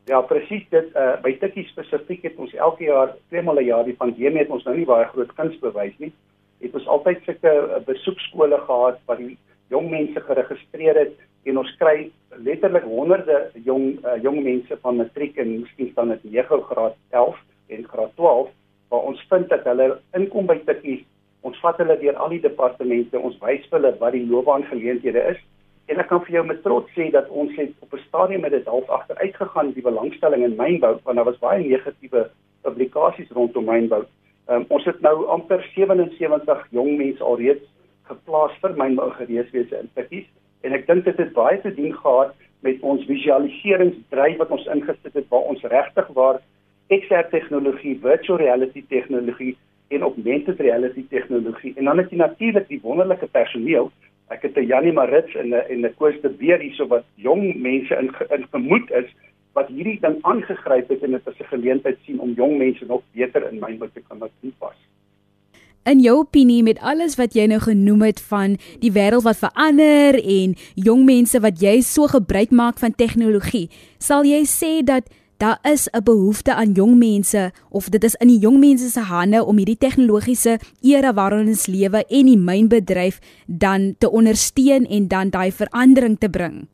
Ja, 0.06 0.22
presies 0.22 0.64
dit 0.70 0.88
uh 0.96 1.22
by 1.22 1.38
Tikkie 1.40 1.68
spesifiek 1.68 2.24
het 2.24 2.36
ons 2.38 2.54
elke 2.54 2.84
jaar, 2.84 3.16
twee 3.30 3.42
maal 3.42 3.60
'n 3.60 3.66
jaar, 3.66 3.86
die 3.86 3.96
pandemie 3.96 4.40
het 4.40 4.50
ons 4.50 4.64
nou 4.64 4.76
nie 4.78 4.86
baie 4.86 5.06
groot 5.06 5.34
kuns 5.36 5.60
bewys 5.60 5.98
nie. 5.98 6.14
Het 6.60 6.74
ons 6.74 6.88
altyd 6.88 7.18
sulke 7.26 7.54
uh, 7.54 7.84
besoekskole 7.86 8.58
gehad 8.58 9.00
waar 9.06 9.18
die 9.18 9.38
jong 9.70 9.90
mense 9.90 10.20
geregistreer 10.20 10.96
het 10.96 11.16
en 11.44 11.58
ons 11.58 11.76
kry 11.80 12.12
letterlik 12.44 12.84
honderde 12.84 13.52
jong 13.66 14.00
uh, 14.06 14.16
jong 14.24 14.44
mense 14.44 14.78
van 14.82 14.96
matriek 14.96 15.38
en 15.38 15.60
miskien 15.62 15.92
staan 15.92 16.10
dit 16.10 16.24
9 16.24 16.62
graad 16.72 16.96
11 17.10 17.38
en 17.68 17.84
graad 17.84 18.16
12 18.16 18.50
waar 18.90 19.06
ons 19.12 19.26
vind 19.30 19.50
dat 19.50 19.64
hulle 19.68 20.00
inkom 20.16 20.48
by 20.48 20.58
Tikkie 20.66 21.06
Ons 21.48 21.60
vat 21.64 21.78
hulle 21.80 21.96
deur 22.02 22.18
al 22.20 22.34
die 22.34 22.42
departemente, 22.44 23.20
ons 23.20 23.38
wys 23.40 23.68
hulle 23.72 23.94
wat 24.02 24.16
die 24.16 24.26
loopbaangeleenthede 24.28 25.22
is. 25.32 25.40
En 25.88 26.02
ek 26.04 26.10
kan 26.12 26.20
vir 26.26 26.34
jou 26.36 26.44
met 26.50 26.60
trots 26.66 26.92
sê 26.98 27.08
dat 27.14 27.30
ons 27.42 27.54
het 27.56 27.72
op 27.86 27.94
'n 27.96 28.04
stadium 28.08 28.42
met 28.42 28.52
dit 28.52 28.66
half 28.68 28.90
agteruit 28.90 29.36
gegaan 29.36 29.72
die 29.72 29.86
belangstelling 29.86 30.44
in 30.44 30.58
mynbou 30.60 31.00
want 31.04 31.16
daar 31.16 31.30
was 31.30 31.40
baie 31.40 31.64
negatiewe 31.64 32.30
publikasies 32.64 33.32
rondom 33.32 33.66
mynbou. 33.66 34.04
Um, 34.50 34.66
ons 34.68 34.86
het 34.86 35.00
nou 35.02 35.26
amper 35.28 35.64
77 35.76 36.68
jong 36.72 36.98
mense 36.98 37.24
alreeds 37.24 37.64
geplaas 38.10 38.52
vir 38.62 38.76
mynbou 38.76 39.10
gereedwese 39.12 39.80
in 39.80 39.90
Tikkies 39.96 40.28
en 40.62 40.74
ek 40.74 40.88
dink 40.88 41.06
dit 41.06 41.18
het 41.18 41.34
baie 41.34 41.62
te 41.62 41.74
doen 41.74 41.94
gehad 41.94 42.36
met 42.60 42.82
ons 42.82 43.06
visualiseringsdryf 43.06 44.38
wat 44.38 44.52
ons 44.52 44.68
ingesit 44.76 45.14
het 45.14 45.28
waar 45.30 45.48
ons 45.54 45.64
regtig 45.64 46.08
waar 46.08 46.42
XR 46.88 47.28
tegnologie, 47.32 48.00
virtual 48.00 48.38
reality 48.38 48.84
tegnologie 48.88 49.56
en 49.88 50.02
augmented 50.02 50.60
reality 50.60 51.06
tegnologie 51.10 51.74
en 51.76 51.86
dan 51.86 51.98
het 51.98 52.12
jy 52.12 52.18
natuurlik 52.18 52.68
die 52.68 52.82
wonderlike 52.84 53.28
personeel 53.28 53.92
Ek 54.28 54.42
het 54.42 54.58
'n 54.58 54.68
Janie 54.68 54.92
Marits 54.92 55.36
en 55.36 55.50
'n 55.50 55.64
en 55.72 55.86
'n 55.86 55.96
Koos 55.98 56.22
de 56.22 56.30
Beer 56.30 56.60
hierso 56.60 56.88
wat 56.88 57.06
jong 57.16 57.56
mense 57.56 57.96
in 57.96 58.12
in 58.30 58.46
gemoed 58.52 58.92
is 58.92 59.08
wat 59.54 59.68
hierdie 59.68 60.00
ding 60.00 60.18
aangegryp 60.22 60.90
het 60.90 61.04
en 61.04 61.12
dit 61.12 61.28
as 61.28 61.40
'n 61.40 61.54
geleentheid 61.54 61.98
sien 62.06 62.20
om 62.20 62.34
jong 62.34 62.58
mense 62.58 62.86
nog 62.86 63.02
beter 63.14 63.52
in 63.52 63.60
mynbou 63.60 63.90
te 63.94 64.02
kan 64.08 64.30
toepas. 64.42 64.76
In 65.84 66.00
jou 66.00 66.18
opinie 66.18 66.64
met 66.64 66.80
alles 66.80 67.16
wat 67.16 67.34
jy 67.34 67.46
nou 67.46 67.60
genoem 67.60 68.02
het 68.02 68.22
van 68.22 68.58
die 68.80 68.92
wêreld 68.92 69.24
wat 69.24 69.38
verander 69.38 70.14
en 70.40 70.56
jong 70.76 71.06
mense 71.06 71.40
wat 71.40 71.62
jy 71.62 71.82
so 71.82 72.08
gebruik 72.08 72.52
maak 72.52 72.78
van 72.78 72.96
tegnologie, 72.96 73.70
sal 73.98 74.24
jy 74.24 74.44
sê 74.44 74.84
dat 74.84 75.10
daar 75.38 75.60
is 75.74 75.90
'n 75.94 76.04
behoefte 76.04 76.54
aan 76.54 76.72
jong 76.72 76.98
mense 76.98 77.52
of 77.70 77.90
dit 77.90 78.04
is 78.04 78.16
in 78.16 78.28
die 78.28 78.40
jong 78.40 78.60
mense 78.60 78.90
se 78.90 79.00
hande 79.00 79.46
om 79.46 79.58
hierdie 79.58 79.78
tegnologiese 79.78 80.60
era 80.82 81.14
waarin 81.14 81.48
ons 81.48 81.68
lewe 81.68 82.06
en 82.10 82.26
die 82.26 82.38
mynbedryf 82.38 83.20
dan 83.46 83.96
te 83.98 84.12
ondersteun 84.12 84.86
en 84.86 85.08
dan 85.08 85.30
daai 85.30 85.52
verandering 85.52 86.18
te 86.20 86.30
bring. 86.30 86.68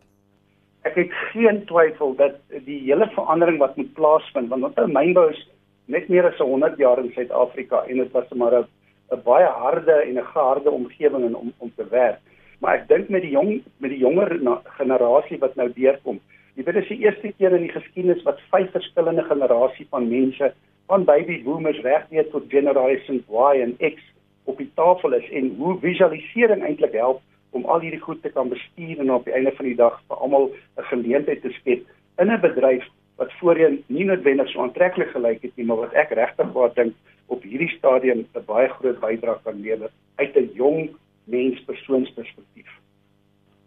Ek 0.82 0.96
het 0.96 1.12
geen 1.32 1.66
twyfel 1.66 2.16
dat 2.16 2.40
die 2.66 2.80
hele 2.80 3.10
verandering 3.16 3.58
wat 3.58 3.76
moet 3.76 3.94
plaasvind 3.94 4.50
want 4.50 4.64
onthou 4.64 4.88
mynbou 4.88 5.30
is 5.30 5.50
net 5.86 6.08
meer 6.10 6.26
as 6.26 6.38
100 6.38 6.78
jaar 6.78 7.00
in 7.00 7.12
Suid-Afrika 7.12 7.84
en 7.88 7.98
dit 7.98 8.12
was 8.12 8.30
maar 8.36 8.54
'n 8.60 9.22
baie 9.24 9.46
harde 9.46 9.92
en 9.92 10.18
'n 10.18 10.32
geharde 10.34 10.72
omgewing 10.72 11.36
om 11.36 11.54
om 11.58 11.72
te 11.76 11.86
werk. 11.90 12.20
Maar 12.60 12.76
ek 12.76 12.88
dink 12.88 13.10
met 13.10 13.22
die 13.22 13.32
jong 13.32 13.62
met 13.78 13.90
die 13.90 14.00
jonger 14.00 14.40
generasie 14.64 15.40
wat 15.40 15.56
nou 15.56 15.70
deurkom, 15.74 16.20
Jy 16.54 16.64
weet 16.64 16.76
dit 16.76 16.84
is 16.84 16.90
die 16.90 17.06
eerste 17.06 17.32
keer 17.38 17.54
in 17.58 17.64
die 17.66 17.74
geskiedenis 17.74 18.24
wat 18.28 18.42
vyf 18.52 18.72
verskillende 18.72 19.24
generasies 19.26 19.88
van 19.90 20.10
mense 20.10 20.52
van 20.92 21.06
baby 21.08 21.40
boomers 21.44 21.80
regdeur 21.82 22.28
tot 22.30 22.52
generation 22.52 23.24
Y 23.26 23.62
en 23.64 23.74
X 23.80 24.04
op 24.46 24.60
die 24.62 24.70
tafel 24.78 25.16
is 25.18 25.30
en 25.32 25.54
hoe 25.58 25.80
visualisering 25.82 26.62
eintlik 26.62 26.94
help 27.00 27.22
om 27.58 27.66
al 27.66 27.82
hierdie 27.82 28.04
goed 28.04 28.22
te 28.22 28.30
kan 28.36 28.52
bestuur 28.54 29.02
en 29.02 29.10
op 29.16 29.26
die 29.26 29.34
einde 29.34 29.54
van 29.58 29.70
die 29.70 29.80
dag 29.80 29.98
vir 30.08 30.22
almal 30.28 30.52
'n 30.78 30.88
geleentheid 30.92 31.42
te 31.42 31.54
skep 31.58 31.90
in 32.22 32.32
'n 32.32 32.42
bedryf 32.46 32.86
wat 33.18 33.34
voorheen 33.40 33.82
nie 33.88 34.06
noodwendig 34.06 34.50
so 34.50 34.62
aantreklik 34.62 35.10
gelyk 35.10 35.42
het 35.42 35.56
nie, 35.56 35.66
maar 35.66 35.82
wat 35.86 35.94
ek 35.94 36.14
regtig 36.18 36.54
wou 36.54 36.70
dink 36.76 36.94
op 37.28 37.44
hierdie 37.44 37.74
stadium 37.78 38.26
'n 38.36 38.46
baie 38.46 38.70
groot 38.70 39.00
bydrae 39.00 39.40
kan 39.44 39.62
lewer 39.62 39.90
uit 40.16 40.38
'n 40.38 40.50
jong 40.54 40.90
mens 41.26 41.64
persoonsperspektief 41.66 42.83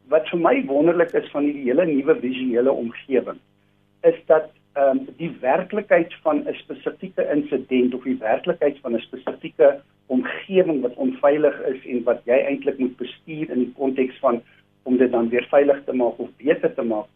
wat 0.08 0.28
vir 0.30 0.38
my 0.38 0.54
wonderlik 0.66 1.12
is 1.18 1.30
van 1.32 1.48
hierdie 1.48 1.66
hele 1.68 1.86
nuwe 1.86 2.14
visuele 2.20 2.72
omgewing 2.72 3.40
is 4.10 4.18
dat 4.26 4.52
ehm 4.76 4.98
um, 4.98 5.06
die 5.16 5.30
werklikheid 5.40 6.14
van 6.22 6.44
'n 6.44 6.54
spesifieke 6.54 7.24
insident 7.34 7.94
of 7.94 8.02
die 8.04 8.18
werklikheid 8.20 8.78
van 8.82 8.94
'n 8.94 9.00
spesifieke 9.00 9.80
omgewing 10.06 10.80
wat 10.80 10.94
onveilig 10.94 11.60
is 11.72 11.86
en 11.86 12.02
wat 12.02 12.20
jy 12.24 12.38
eintlik 12.50 12.78
moet 12.78 12.96
bestuur 12.96 13.50
in 13.50 13.58
die 13.64 13.72
konteks 13.78 14.18
van 14.18 14.42
om 14.82 14.96
dit 14.96 15.10
dan 15.10 15.28
weer 15.28 15.46
veilig 15.50 15.84
te 15.84 15.92
maak 15.92 16.18
of 16.18 16.28
beter 16.36 16.74
te 16.74 16.82
maak 16.82 17.06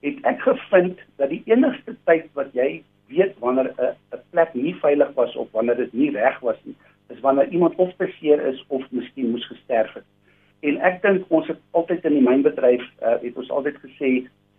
het 0.00 0.18
ek 0.32 0.40
gevind 0.40 0.98
dat 1.16 1.28
die 1.28 1.42
enigste 1.46 1.96
tyd 2.04 2.26
wat 2.32 2.50
jy 2.52 2.82
weet 3.08 3.38
wanneer 3.38 3.70
'n 3.78 3.94
'n 4.16 4.22
plek 4.30 4.54
nie 4.54 4.74
veilig 4.74 5.14
was 5.14 5.36
of 5.36 5.48
wanneer 5.52 5.76
dit 5.76 5.92
nie 5.92 6.10
reg 6.10 6.40
was 6.40 6.58
nie 6.64 6.76
is 7.08 7.20
wanneer 7.20 7.48
iemand 7.48 7.74
of 7.74 7.96
beseer 7.96 8.46
is 8.46 8.64
of 8.68 8.82
miskien 8.90 9.30
moes 9.30 9.46
gesterf 9.46 9.94
het 9.94 10.08
En 10.64 10.80
ek 10.80 11.02
dink 11.04 11.28
ons 11.28 11.48
het 11.50 11.60
altyd 11.76 12.06
in 12.08 12.16
die 12.18 12.24
mynbedryf 12.24 12.84
uh, 13.02 13.18
het 13.20 13.36
ons 13.36 13.50
altyd 13.52 13.76
gesê 13.82 14.10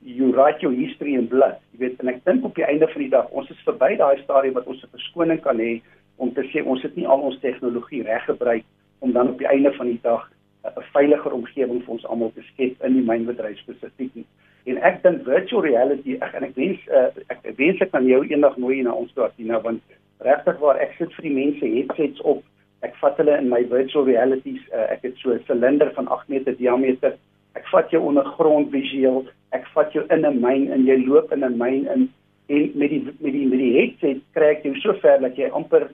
you 0.05 0.29
write 0.35 0.61
your 0.61 0.75
history 0.77 1.15
in 1.17 1.25
blood. 1.31 1.57
Jy 1.73 1.81
weet 1.81 2.03
en 2.03 2.11
ek 2.11 2.21
dink 2.29 2.45
op 2.45 2.53
die 2.57 2.67
einde 2.67 2.87
van 2.91 3.01
die 3.01 3.09
dag 3.09 3.31
ons 3.33 3.49
is 3.49 3.63
verby 3.65 3.95
daai 3.97 4.21
stadium 4.21 4.53
wat 4.59 4.69
ons 4.69 4.83
'n 4.85 4.93
verskoning 4.93 5.41
kan 5.41 5.57
hê 5.57 5.81
om 6.21 6.33
te 6.33 6.45
sê 6.53 6.61
ons 6.61 6.81
het 6.85 6.95
nie 6.95 7.07
al 7.07 7.25
ons 7.25 7.39
tegnologie 7.41 8.03
reg 8.05 8.25
gebruik 8.29 8.63
om 8.99 9.11
dan 9.17 9.33
op 9.33 9.41
die 9.41 9.49
einde 9.49 9.73
van 9.73 9.89
die 9.89 9.99
dag 10.03 10.29
'n 10.29 10.77
uh, 10.77 10.85
veiliger 10.93 11.33
omgewing 11.33 11.81
vir 11.83 11.93
ons 11.97 12.05
almal 12.05 12.31
te 12.35 12.45
skep 12.53 12.85
in 12.85 12.93
die 12.93 13.07
mynbedryf 13.09 13.57
spesifiek 13.57 14.13
nie. 14.13 14.25
En 14.65 14.77
ek 14.77 15.01
dink 15.03 15.25
virtual 15.25 15.61
reality 15.61 16.17
ek 16.21 16.33
en 16.33 16.43
ek 16.43 16.55
wens 16.55 16.79
uh, 16.89 17.09
ek, 17.33 17.41
wens 17.57 17.81
ek 17.81 17.91
kan 17.91 18.05
jou 18.05 18.21
eendag 18.29 18.57
nooi 18.57 18.81
na 18.81 18.93
ons 18.93 19.13
toe 19.13 19.25
Atina 19.25 19.59
want 19.61 19.81
regtig 20.21 20.59
waar 20.59 20.77
ek 20.77 20.93
sit 20.97 21.13
vir 21.17 21.23
die 21.23 21.37
mense 21.41 21.65
headsets 21.65 22.21
op 22.21 22.43
Ek 22.85 22.97
vat 23.01 23.17
hulle 23.21 23.37
in 23.41 23.49
my 23.49 23.63
virtual 23.71 24.05
realities. 24.05 24.61
Uh, 24.71 24.87
ek 24.95 25.07
het 25.07 25.17
so 25.21 25.33
'n 25.33 25.43
silinder 25.47 25.91
van 25.93 26.07
8 26.07 26.29
meter 26.29 26.57
diameter. 26.57 27.17
Ek 27.55 27.65
vat 27.73 27.89
jou 27.91 28.01
ondergrond 28.03 28.69
visueel. 28.71 29.25
Ek 29.51 29.65
vat 29.73 29.93
jou 29.93 30.05
in 30.09 30.25
'n 30.25 30.41
myn 30.41 30.71
en 30.71 30.85
jy 30.85 30.97
loop 31.05 31.31
in 31.31 31.43
'n 31.43 31.57
myn 31.57 31.87
in 31.95 32.09
en 32.47 32.71
met 32.75 32.89
die 32.89 33.01
met 33.19 33.33
die 33.33 33.47
met 33.47 33.59
die 33.59 33.73
headset 33.77 34.21
kry 34.37 34.51
ek 34.53 34.65
jou 34.67 34.75
so 34.81 34.93
ver 35.01 35.21
dat 35.21 35.37
jy 35.37 35.49
amper 35.49 35.87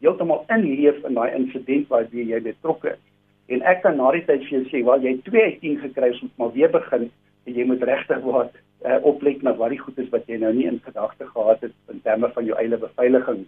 heeltemal 0.00 0.44
inleef 0.54 1.02
in 1.04 1.18
daai 1.18 1.34
insident 1.36 1.88
waar 1.92 2.06
jy 2.12 2.40
betrokke 2.40 2.94
is. 2.94 3.04
En 3.48 3.62
ek 3.62 3.82
kan 3.82 3.96
na 3.96 4.10
die 4.12 4.24
tyd 4.24 4.44
vir 4.44 4.58
jou 4.58 4.64
sê, 4.68 4.84
"Wel, 4.84 5.02
jy 5.02 5.10
het 5.16 5.24
2 5.24 5.42
uit 5.42 5.60
10 5.60 5.78
gekry, 5.80 6.12
so 6.12 6.26
maar 6.38 6.52
weer 6.52 6.70
begin 6.70 7.10
en 7.46 7.54
jy 7.54 7.64
moet 7.64 7.82
regtig 7.82 8.20
word 8.20 8.52
uh, 8.84 8.98
oplet 9.02 9.42
na 9.42 9.54
wat 9.56 9.70
die 9.70 9.78
goed 9.78 9.98
is 9.98 10.08
wat 10.10 10.26
jy 10.26 10.36
nou 10.36 10.52
nie 10.52 10.66
in 10.66 10.80
gedagte 10.84 11.26
gehad 11.26 11.60
het 11.60 11.72
in 11.90 12.00
terme 12.02 12.28
van 12.28 12.44
jou 12.44 12.56
eie 12.58 12.76
beveiliging." 12.76 13.46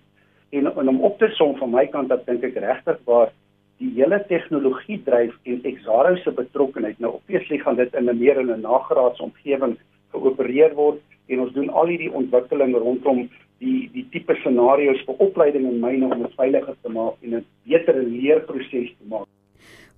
En, 0.50 0.66
en 0.66 0.88
om 0.88 1.00
op 1.06 1.18
te 1.18 1.28
som 1.38 1.56
van 1.56 1.70
my 1.70 1.86
kant 1.86 2.08
dat 2.08 2.26
dink 2.26 2.42
ek 2.42 2.58
regtig 2.62 2.98
waar 3.04 3.30
die 3.80 3.90
hele 3.96 4.18
tegnologie 4.28 4.98
dryf 5.04 5.36
en 5.48 5.62
Exaro 5.64 6.16
se 6.16 6.32
betrokkeheid 6.36 6.98
nou 6.98 7.14
obviously 7.20 7.58
gaan 7.62 7.78
dit 7.78 7.94
in 7.94 8.10
'n 8.10 8.18
meer 8.18 8.40
in 8.40 8.50
'n 8.52 8.60
nagraadse 8.60 9.22
omgewing 9.22 9.78
geopereer 10.12 10.74
word 10.74 11.00
en 11.28 11.40
ons 11.40 11.52
doen 11.52 11.70
al 11.70 11.86
hierdie 11.86 12.12
ontwikkeling 12.12 12.74
rondom 12.76 13.28
die 13.58 13.88
die 13.94 14.06
tipe 14.10 14.34
scenario's 14.34 15.02
vir 15.06 15.22
opleiding 15.26 15.66
in 15.68 15.80
myne 15.80 16.12
om 16.12 16.22
dit 16.22 16.34
veiliger 16.36 16.76
te 16.82 16.88
maak 16.88 17.14
en 17.22 17.34
'n 17.34 17.44
beter 17.64 18.02
leerproses 18.02 18.90
te 18.98 19.06
maak. 19.08 19.28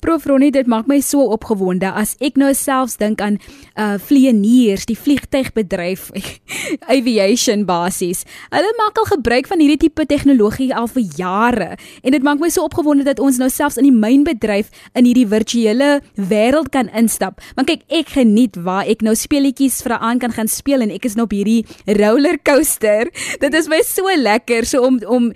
Prof 0.03 0.25
Ronnie, 0.27 0.51
dit 0.51 0.67
maak 0.67 0.89
my 0.91 0.97
so 0.99 1.23
opgewonde 1.31 1.87
as 1.95 2.17
ek 2.27 2.35
nou 2.41 2.49
selfs 2.59 2.97
dink 2.99 3.21
aan 3.23 3.37
uh 3.79 3.95
vlieëniers, 4.03 4.83
die 4.91 4.97
vliegtuigbedryf 4.99 6.09
aviation 6.97 7.63
basies. 7.69 8.25
Hulle 8.51 8.73
maak 8.81 8.99
al 8.99 9.07
gebruik 9.13 9.47
van 9.47 9.63
hierdie 9.63 9.85
tipe 9.85 10.03
tegnologie 10.11 10.73
al 10.75 10.89
vir 10.91 11.05
jare 11.21 11.69
en 12.03 12.17
dit 12.17 12.27
maak 12.27 12.43
my 12.43 12.51
so 12.51 12.67
opgewonde 12.67 13.07
dat 13.07 13.23
ons 13.23 13.39
nou 13.39 13.47
selfs 13.47 13.79
in 13.79 13.87
die 13.87 13.95
mynbedryf 13.95 14.73
in 14.99 15.07
hierdie 15.07 15.29
virtuele 15.31 15.93
wêreld 16.19 16.73
kan 16.75 16.91
instap. 16.99 17.39
Want 17.55 17.71
kyk, 17.71 17.87
ek 17.87 18.11
geniet 18.17 18.59
waar 18.59 18.91
ek 18.91 19.07
nou 19.07 19.15
speletjies 19.15 19.85
vir 19.87 19.95
aan 20.01 20.19
kan 20.19 20.35
gaan 20.35 20.51
speel 20.51 20.83
en 20.83 20.91
ek 20.91 21.07
is 21.07 21.15
nou 21.15 21.29
op 21.31 21.37
hierdie 21.37 21.63
roller 22.01 22.41
coaster. 22.43 23.07
Dit 23.45 23.55
is 23.55 23.71
my 23.71 23.79
so 23.87 24.11
lekker 24.19 24.67
so 24.67 24.83
om 24.83 24.99
om 25.07 25.31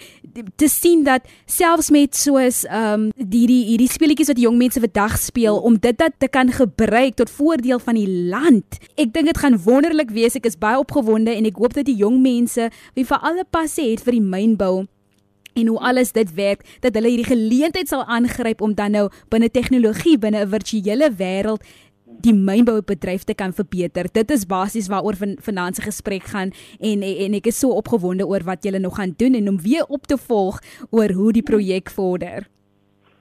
te 0.57 0.69
sien 0.69 1.05
dat 1.05 1.27
selfs 1.47 1.91
met 1.91 2.17
soos 2.17 2.65
ehm 2.65 3.07
um, 3.07 3.29
hierdie 3.31 3.63
hierdie 3.73 3.91
speletjies 3.91 4.33
wat 4.33 4.41
jong 4.41 4.59
mense 4.59 4.81
vandag 4.81 5.19
speel 5.19 5.59
om 5.59 5.79
dit 5.79 5.99
dat 5.99 6.13
te 6.19 6.29
kan 6.29 6.53
gebruik 6.53 7.15
tot 7.15 7.31
voordeel 7.31 7.79
van 7.79 7.95
die 7.95 8.09
land. 8.09 8.81
Ek 8.97 9.13
dink 9.13 9.27
dit 9.27 9.39
gaan 9.39 9.59
wonderlik 9.63 10.11
wees. 10.11 10.37
Ek 10.37 10.47
is 10.47 10.59
baie 10.59 10.79
opgewonde 10.79 11.35
en 11.35 11.49
ek 11.49 11.57
hoop 11.57 11.75
dat 11.75 11.87
die 11.87 11.97
jong 11.97 12.21
mense 12.23 12.71
wie 12.95 13.07
vir 13.07 13.19
alle 13.23 13.45
passe 13.51 13.83
het 13.83 14.05
vir 14.05 14.19
die 14.19 14.25
mynbou 14.25 14.87
en 15.57 15.67
hoe 15.67 15.79
alles 15.79 16.13
dit 16.13 16.35
werk 16.35 16.65
dat 16.81 16.95
hulle 16.95 17.09
hierdie 17.09 17.31
geleentheid 17.33 17.89
sal 17.89 18.05
aangryp 18.05 18.61
om 18.61 18.75
dan 18.77 18.93
nou 18.97 19.07
binne 19.33 19.51
tegnologie 19.51 20.19
binne 20.19 20.45
'n 20.45 20.53
virtuele 20.53 21.11
wêreld 21.21 21.65
die 22.25 22.35
mynboubedryf 22.35 23.25
te 23.25 23.35
kan 23.35 23.53
verbeter. 23.53 24.09
Dit 24.13 24.31
is 24.31 24.47
basies 24.47 24.89
waaroor 24.89 25.17
van 25.21 25.37
vanaand 25.41 25.77
se 25.77 25.83
gesprek 25.83 26.29
gaan 26.33 26.53
en 26.81 27.03
en 27.03 27.35
ek 27.39 27.47
is 27.53 27.59
so 27.59 27.77
opgewonde 27.77 28.27
oor 28.27 28.45
wat 28.45 28.65
julle 28.65 28.79
nog 28.79 28.97
gaan 28.97 29.15
doen 29.17 29.35
en 29.35 29.49
om 29.49 29.61
weer 29.63 29.85
op 29.89 30.07
te 30.07 30.19
volg 30.19 30.61
oor 30.91 31.13
hoe 31.13 31.33
die 31.33 31.43
projek 31.43 31.91
vorder. 31.91 32.47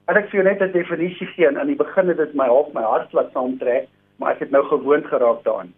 En 0.05 0.15
ek 0.15 0.31
jou 0.31 0.43
net 0.43 0.61
'n 0.61 0.71
definisie 0.71 1.27
gee 1.27 1.47
en 1.47 1.57
aan 1.57 1.67
die 1.67 1.75
begin 1.75 2.07
het 2.07 2.17
dit 2.17 2.33
my 2.33 2.45
half 2.45 2.73
my 2.73 2.81
hart 2.81 3.13
laat 3.13 3.31
saamtrek, 3.33 3.87
maar 4.17 4.33
ek 4.33 4.39
het 4.39 4.51
nou 4.51 4.63
gewoond 4.63 5.05
geraak 5.05 5.43
daaraan. 5.43 5.73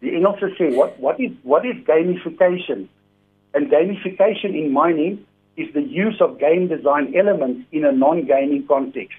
Die 0.00 0.14
Engelse 0.14 0.50
sê 0.56 0.74
what 0.74 0.92
what 0.98 1.18
is 1.18 1.32
what 1.42 1.64
is 1.64 1.76
gamification? 1.84 2.88
And 3.52 3.70
gamification 3.70 4.54
in 4.54 4.72
mining 4.72 5.18
is 5.56 5.72
the 5.72 5.82
use 5.82 6.20
of 6.20 6.38
game 6.38 6.68
design 6.68 7.14
elements 7.14 7.66
in 7.70 7.84
a 7.84 7.92
non-gaming 7.92 8.66
context. 8.66 9.18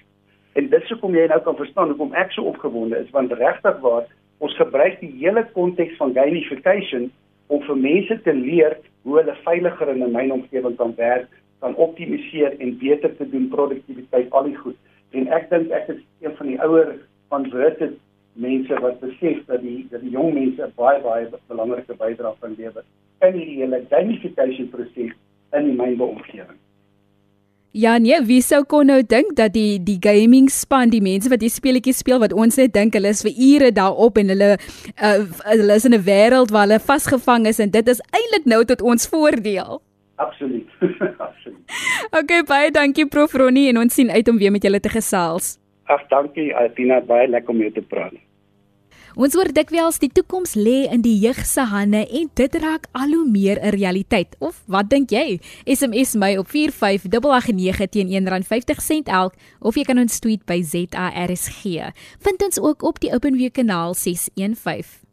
En 0.56 0.68
dit 0.72 0.86
sou 0.88 0.96
kom 1.00 1.14
jy 1.16 1.26
nou 1.28 1.40
kan 1.44 1.56
verstaan 1.58 1.90
hoekom 1.92 2.14
ek 2.16 2.30
so 2.32 2.48
opgewonde 2.48 2.96
is 2.96 3.10
want 3.12 3.32
regtig 3.36 3.80
waar 3.82 4.06
ons 4.44 4.56
gebruik 4.56 5.00
die 5.02 5.12
hele 5.18 5.42
konteks 5.52 5.96
van 6.00 6.14
gamification 6.16 7.10
om 7.52 7.60
vir 7.66 7.76
mense 7.82 8.16
te 8.24 8.32
leer 8.32 8.78
hoe 9.04 9.18
hulle 9.18 9.34
veiliger 9.44 9.92
in 9.92 10.02
'n 10.04 10.14
mynomgewing 10.14 10.76
kan 10.80 10.94
werk, 10.96 11.28
kan 11.60 11.76
optimaliseer 11.76 12.56
en 12.58 12.78
beter 12.78 13.16
te 13.16 13.28
doen 13.30 13.48
produktiwiteit 13.48 14.32
al 14.32 14.48
die 14.48 14.56
goed. 14.56 14.76
En 15.12 15.28
ek 15.28 15.50
dink 15.50 15.70
ek 15.70 15.88
is 15.88 16.02
een 16.20 16.36
van 16.36 16.46
die 16.46 16.60
ouer 16.60 16.96
van 17.28 17.50
Virtus 17.50 17.94
mense 18.32 18.80
wat 18.80 19.00
besef 19.00 19.44
dat 19.46 19.60
die 19.60 19.86
dat 19.90 20.00
die 20.00 20.10
jong 20.10 20.34
mense 20.34 20.72
baie 20.76 21.00
baie 21.00 21.28
belangrike 21.48 21.94
bydrae 21.96 22.34
kan 22.40 22.54
lewer 22.58 22.84
in 23.20 23.32
hierdie 23.32 23.60
hele 23.62 23.84
gamification 23.90 24.68
proses 24.68 25.12
in 25.52 25.64
die 25.68 25.76
mynbeomgewing. 25.76 26.60
Ja 27.72 27.98
nee, 27.98 28.16
wie 28.24 28.40
sou 28.40 28.62
kon 28.64 28.86
nou 28.86 29.02
dink 29.04 29.34
dat 29.36 29.52
die 29.52 29.76
die 29.82 29.98
gaming 30.00 30.48
span, 30.48 30.90
die 30.90 31.02
mense 31.04 31.28
wat 31.28 31.42
hier 31.44 31.52
speletjies 31.52 31.98
speel 32.00 32.20
wat 32.22 32.32
ons 32.32 32.56
net 32.56 32.72
dink 32.72 32.94
hulle 32.96 33.10
is 33.12 33.20
vir 33.26 33.34
ure 33.36 33.72
daarop 33.72 34.16
en 34.18 34.32
hulle 34.32 34.48
uh, 34.56 35.18
hulle 35.50 35.74
is 35.74 35.84
in 35.84 35.94
'n 35.94 36.06
wêreld 36.06 36.54
waar 36.54 36.64
hulle 36.66 36.80
vasgevang 36.80 37.46
is 37.46 37.60
en 37.60 37.70
dit 37.70 37.88
is 37.88 38.00
eintlik 38.12 38.46
nou 38.46 38.64
tot 38.64 38.82
ons 38.82 39.08
voordeel. 39.08 39.82
Absoluut. 40.16 40.68
Absoluut. 41.28 41.64
Okay, 42.12 42.42
baie 42.42 42.70
dankie 42.70 43.06
Prof 43.06 43.34
Ronnie 43.34 43.68
en 43.68 43.78
ons 43.78 43.94
sien 43.94 44.10
uit 44.10 44.28
om 44.28 44.38
weer 44.38 44.52
met 44.52 44.62
julle 44.62 44.80
te 44.80 44.88
gesels. 44.88 45.58
Ag 45.84 46.08
dankie 46.08 46.54
Athena, 46.56 47.00
baie 47.00 47.28
lekker 47.28 47.52
om 47.52 47.60
jou 47.60 47.72
te 47.72 47.82
praat. 47.82 48.16
Ons 49.16 49.32
hoor 49.32 49.48
dikwels 49.48 49.96
die 49.96 50.10
toekoms 50.12 50.50
lê 50.60 50.82
in 50.92 51.00
die 51.00 51.14
jeug 51.16 51.38
se 51.48 51.62
hande 51.70 52.02
en 52.18 52.26
dit 52.36 52.56
raak 52.60 52.84
al 52.92 53.14
hoe 53.16 53.24
meer 53.24 53.56
'n 53.56 53.72
realiteit. 53.72 54.36
Of 54.40 54.60
wat 54.66 54.90
dink 54.90 55.08
jy? 55.10 55.40
SMS 55.64 56.14
my 56.14 56.36
op 56.36 56.48
45889 56.48 57.88
teen 57.88 58.08
R1.50 58.12 59.08
elk 59.08 59.32
of 59.60 59.74
jy 59.74 59.84
kan 59.84 59.98
ons 59.98 60.18
tweet 60.18 60.44
by 60.44 60.60
ZARSG. 60.62 61.64
Vind 62.20 62.42
ons 62.44 62.60
ook 62.60 62.82
op 62.82 63.00
die 63.00 63.12
OpenView 63.14 63.50
kanaal 63.52 63.94
615. 63.94 65.05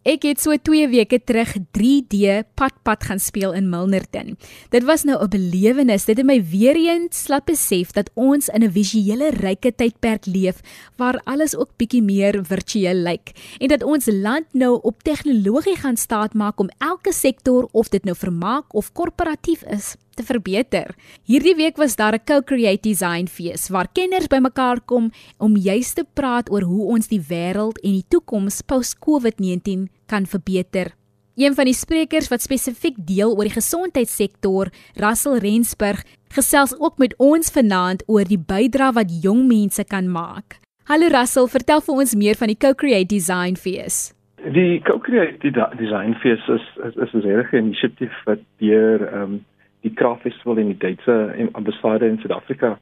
Ek 0.00 0.22
het 0.24 0.40
so 0.40 0.56
2 0.56 0.86
weke 0.88 1.18
terug 1.28 1.50
3D 1.76 2.38
padpad 2.56 3.02
gaan 3.04 3.18
speel 3.20 3.52
in 3.52 3.66
Milnerton. 3.68 4.38
Dit 4.72 4.86
was 4.88 5.04
nou 5.04 5.20
'n 5.20 5.28
belewenis. 5.28 6.06
Dit 6.08 6.16
het 6.16 6.26
my 6.26 6.40
weer 6.40 6.74
eens 6.74 7.28
laat 7.28 7.44
besef 7.44 7.92
dat 7.92 8.10
ons 8.14 8.48
in 8.48 8.64
'n 8.64 8.72
visuele 8.72 9.30
ryke 9.30 9.74
tydperk 9.74 10.26
leef 10.26 10.60
waar 10.96 11.20
alles 11.24 11.56
ook 11.56 11.76
bietjie 11.76 12.02
meer 12.02 12.40
virtueel 12.44 12.94
lyk 12.94 13.32
en 13.58 13.68
dat 13.68 13.82
ons 13.82 14.06
land 14.06 14.46
nou 14.52 14.80
op 14.82 15.02
tegnologie 15.02 15.76
gaan 15.76 15.96
staatmaak 15.96 16.60
om 16.60 16.70
elke 16.78 17.12
sektor 17.12 17.68
of 17.72 17.88
dit 17.88 18.04
nou 18.04 18.16
vermaak 18.16 18.74
of 18.74 18.92
korporatief 18.92 19.62
is 19.62 19.96
te 20.20 20.26
verbeter. 20.26 20.94
Hierdie 21.24 21.56
week 21.56 21.80
was 21.80 21.96
daar 21.96 22.14
'n 22.14 22.24
co-create 22.24 22.82
design 22.82 23.26
fees 23.26 23.68
waar 23.68 23.88
kenners 23.92 24.28
bymekaar 24.28 24.80
kom 24.84 25.10
om 25.38 25.56
juis 25.56 25.92
te 25.92 26.04
praat 26.14 26.50
oor 26.50 26.62
hoe 26.62 26.86
ons 26.94 27.08
die 27.08 27.20
wêreld 27.20 27.80
en 27.82 27.92
die 27.92 28.08
toekoms 28.08 28.62
post-COVID-19 28.62 29.88
kan 30.06 30.26
verbeter. 30.26 30.94
Een 31.36 31.54
van 31.54 31.64
die 31.64 31.74
sprekers 31.74 32.28
wat 32.28 32.42
spesifiek 32.42 32.96
deel 32.96 33.32
oor 33.36 33.46
die 33.48 33.60
gesondheidssektor, 33.60 34.68
Russell 34.94 35.38
Rensburg, 35.38 36.04
gesels 36.34 36.74
ook 36.78 36.98
met 36.98 37.14
ons 37.18 37.50
vanaand 37.50 38.02
oor 38.06 38.24
die 38.24 38.38
bydrae 38.38 38.92
wat 38.92 39.22
jong 39.22 39.46
mense 39.46 39.84
kan 39.84 40.10
maak. 40.10 40.60
Hallo 40.84 41.08
Russell, 41.08 41.48
vertel 41.48 41.80
vir 41.80 41.94
ons 41.94 42.14
meer 42.14 42.34
van 42.34 42.48
die 42.48 42.58
Co-Create 42.58 43.06
Design 43.06 43.56
Fees. 43.56 44.12
Die 44.52 44.80
Co-Create 44.80 45.38
Design 45.78 46.14
Fees 46.20 46.48
is 46.48 46.66
is, 46.84 46.94
is 46.96 47.14
'n 47.14 47.20
regte 47.20 47.56
inisiatief 47.56 48.14
wat 48.26 48.38
deur 48.58 49.06
ehm 49.06 49.22
um, 49.22 49.44
die 49.80 49.94
Craft 49.94 50.22
Festival 50.22 50.56
in 50.56 50.66
die 50.66 50.78
Duitse 50.78 51.48
ambassade 51.52 52.06
in 52.06 52.18
Suid-Afrika 52.18 52.78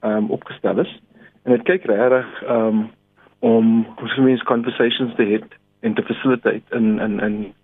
ehm 0.00 0.16
um, 0.16 0.30
opgestel 0.30 0.78
is. 0.78 1.02
En 1.44 1.52
dit 1.52 1.62
kyk 1.62 1.84
regtig 1.84 2.42
ehm 2.42 2.66
um, 2.66 2.90
om 3.38 3.86
hoe 3.96 4.22
mense 4.22 4.44
conversations 4.44 5.14
te 5.14 5.22
hê 5.22 5.40
en 5.80 5.94
te 5.94 6.02
facilitate 6.02 6.76
in 6.76 6.98
in 6.98 7.20
in 7.20 7.54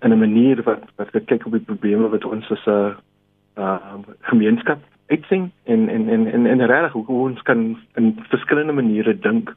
in 0.00 0.12
'n 0.12 0.18
manier 0.18 0.62
wat 0.62 0.82
wat 0.96 1.24
kyk 1.24 1.46
op 1.46 1.52
die 1.52 1.68
probleme 1.70 2.08
wat 2.08 2.24
ons 2.24 2.50
as 2.50 2.66
'n 2.66 2.94
uh 3.56 3.94
gemeenskap 4.20 4.78
uitsien 5.06 5.52
en 5.64 5.88
en 5.88 6.08
en 6.08 6.26
en 6.32 6.46
en 6.46 6.66
regtig 6.66 6.92
hoe 6.92 7.28
ons 7.28 7.42
kan 7.42 7.78
in 7.94 8.18
verskillende 8.28 8.72
maniere 8.72 9.18
dink 9.18 9.54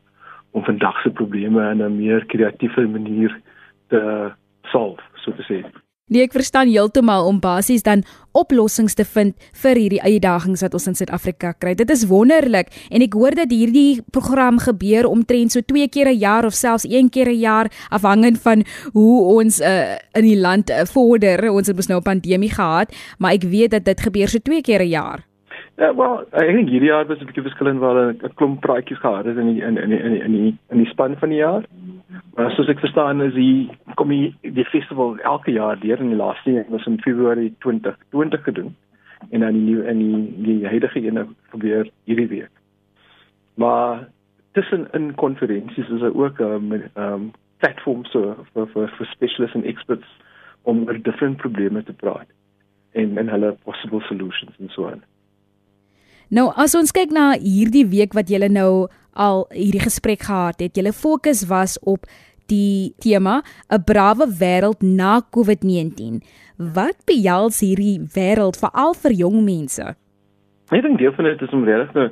om 0.51 0.63
vandag 0.63 1.01
se 1.01 1.09
probleme 1.09 1.69
in 1.71 1.83
'n 1.83 1.95
meer 1.95 2.25
kreatiewe 2.25 2.87
manier 2.87 3.39
te 3.87 4.31
solve, 4.61 5.01
so 5.15 5.31
te 5.31 5.43
sê. 5.43 5.84
Nee, 6.05 6.21
ek 6.21 6.35
verstaan 6.37 6.69
heeltemal 6.69 7.25
om 7.25 7.39
basies 7.41 7.81
dan 7.81 8.03
oplossings 8.37 8.93
te 8.93 9.01
vind 9.09 9.47
vir 9.63 9.79
hierdie 9.81 10.01
uitdagings 10.03 10.61
wat 10.61 10.77
ons 10.77 10.85
in 10.91 10.97
Suid-Afrika 10.99 11.55
kry. 11.57 11.73
Dit 11.73 11.89
is 11.89 12.03
wonderlik 12.05 12.69
en 12.93 13.01
ek 13.01 13.17
hoor 13.17 13.33
dat 13.33 13.49
hierdie 13.49 14.03
program 14.13 14.61
gebeur 14.61 15.09
omtrent 15.09 15.55
so 15.55 15.65
2 15.65 15.89
keer 15.89 16.13
'n 16.13 16.21
jaar 16.21 16.45
of 16.45 16.53
selfs 16.53 16.85
1 16.85 17.09
keer 17.09 17.33
'n 17.33 17.41
jaar 17.41 17.71
afhangend 17.89 18.37
van 18.37 18.61
hoe 18.93 19.41
ons 19.41 19.59
uh, 19.59 19.97
in 20.13 20.29
die 20.29 20.37
land 20.37 20.69
uh, 20.69 20.85
vorder. 20.85 21.49
Ons 21.49 21.73
het 21.73 21.75
mos 21.75 21.89
nou 21.89 21.97
'n 21.97 22.09
pandemie 22.13 22.53
gehad, 22.53 22.93
maar 23.17 23.33
ek 23.33 23.49
weet 23.49 23.71
dat 23.71 23.85
dit 23.85 23.99
gebeur 23.99 24.29
so 24.29 24.37
2 24.37 24.61
keer 24.61 24.85
'n 24.85 24.93
jaar. 24.93 25.25
Ja, 25.75 25.89
wel, 25.95 26.21
ek 26.31 26.53
dink 26.55 26.69
hierdie 26.71 26.87
jaar 26.87 27.07
was 27.07 27.19
'n 27.19 27.27
bietjie 27.27 27.43
verskillend 27.43 27.79
waar 27.79 27.97
'n 28.13 28.33
klomp 28.39 28.61
praatjies 28.61 28.99
gehad 28.99 29.25
het 29.25 29.37
in 29.37 29.53
die 29.53 29.61
in 29.61 29.77
in 29.77 29.91
in 29.91 30.21
in 30.21 30.31
die 30.31 30.57
in 30.69 30.77
die 30.77 30.91
span 30.91 31.17
van 31.17 31.29
die 31.29 31.37
jaar. 31.37 31.63
Maar 32.35 32.51
soos 32.51 32.69
ek 32.69 32.79
verstaan 32.79 33.21
is 33.21 33.33
die 33.33 33.69
kom 33.95 34.09
die, 34.09 34.35
die 34.41 34.65
festival 34.65 35.17
elke 35.17 35.51
jaar 35.51 35.79
deur 35.79 35.99
in 35.99 36.09
die 36.09 36.15
laaste 36.15 36.49
een 36.49 36.65
was 36.69 36.85
in 36.85 37.01
Februarie 37.01 37.53
2020 37.59 38.43
gedoen 38.43 38.75
en 39.31 39.39
dan 39.39 39.53
die 39.53 39.61
nuwe 39.61 39.87
in 39.87 39.97
die 39.97 40.43
die 40.43 40.67
huidige 40.67 41.07
een 41.07 41.35
gebeur 41.49 41.89
hierdie 42.03 42.27
week. 42.27 42.51
Maar 43.55 44.07
tussen 44.51 44.87
in 44.91 45.15
konferensies 45.15 45.89
is 45.89 45.99
daar 45.99 46.15
ook 46.15 46.39
'n 46.39 46.43
um, 46.43 46.83
um, 46.95 47.31
platform 47.57 48.05
so 48.05 48.35
vir 48.53 48.67
vir 48.67 48.87
vir 48.87 49.07
specialists 49.07 49.55
en 49.55 49.63
experts 49.63 50.07
om 50.61 50.87
oor 50.87 51.01
different 51.01 51.37
probleme 51.37 51.83
te 51.83 51.93
praat 51.93 52.27
en 52.91 53.17
en 53.17 53.29
hulle 53.29 53.51
possible 53.63 54.01
solutions 54.01 54.55
en 54.59 54.69
so 54.69 54.87
aan. 54.87 55.03
Nou 56.29 56.49
as 56.57 56.73
ons 56.75 56.91
kyk 56.91 57.11
na 57.13 57.33
hierdie 57.37 57.85
week 57.85 58.15
wat 58.17 58.29
julle 58.29 58.49
nou 58.49 58.87
al 59.13 59.45
hierdie 59.53 59.83
gesprek 59.83 60.25
gehad 60.25 60.59
het, 60.59 60.75
julle 60.75 60.93
fokus 60.93 61.45
was 61.47 61.77
op 61.83 62.05
die 62.49 62.93
tema 63.01 63.41
'n 63.69 63.83
brawe 63.83 64.25
wêreld 64.39 64.81
na 64.81 65.21
COVID-19. 65.21 66.21
Wat 66.57 66.97
behels 67.05 67.59
hierdie 67.59 67.99
wêreld 68.15 68.57
veral 68.57 68.93
vir 68.93 69.11
jong 69.11 69.43
mense? 69.43 69.95
Ek 70.71 70.81
dink 70.81 70.97
deel 70.97 71.13
van 71.13 71.25
dit 71.25 71.41
is 71.41 71.53
om 71.53 71.63
regtig 71.63 71.93
nou 71.93 72.09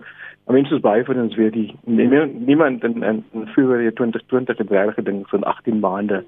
soos 0.65 0.81
baie 0.81 1.03
van 1.03 1.21
ons 1.21 1.35
weet 1.35 1.53
die 1.53 1.73
niemand 1.85 2.83
in 2.83 3.03
in, 3.03 3.23
in 3.33 3.47
Februarie 3.55 3.93
2020 3.93 4.57
het 4.57 4.69
regtig 4.69 4.95
gedink 4.95 5.29
van 5.29 5.43
18 5.43 5.79
maande 5.79 6.23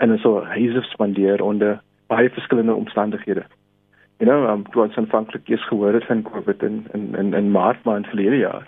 in 0.00 0.12
'n 0.12 0.18
so 0.18 0.44
huise 0.44 0.82
spandeer 0.82 1.42
onder 1.42 1.80
baie 2.06 2.30
verskillende 2.30 2.74
omstandighede 2.74 3.44
you 4.20 4.26
know, 4.26 4.46
um 4.52 4.66
toe 4.70 4.82
ons 4.84 4.96
aanvanklik 5.00 5.48
eers 5.48 5.64
gehoor 5.68 5.96
het 5.96 6.04
van 6.04 6.22
COVID 6.22 6.62
in 6.62 6.86
in 6.92 7.14
in, 7.16 7.34
in 7.34 7.50
Maart 7.50 7.84
maand 7.84 8.06
verlede 8.06 8.36
jaar. 8.36 8.66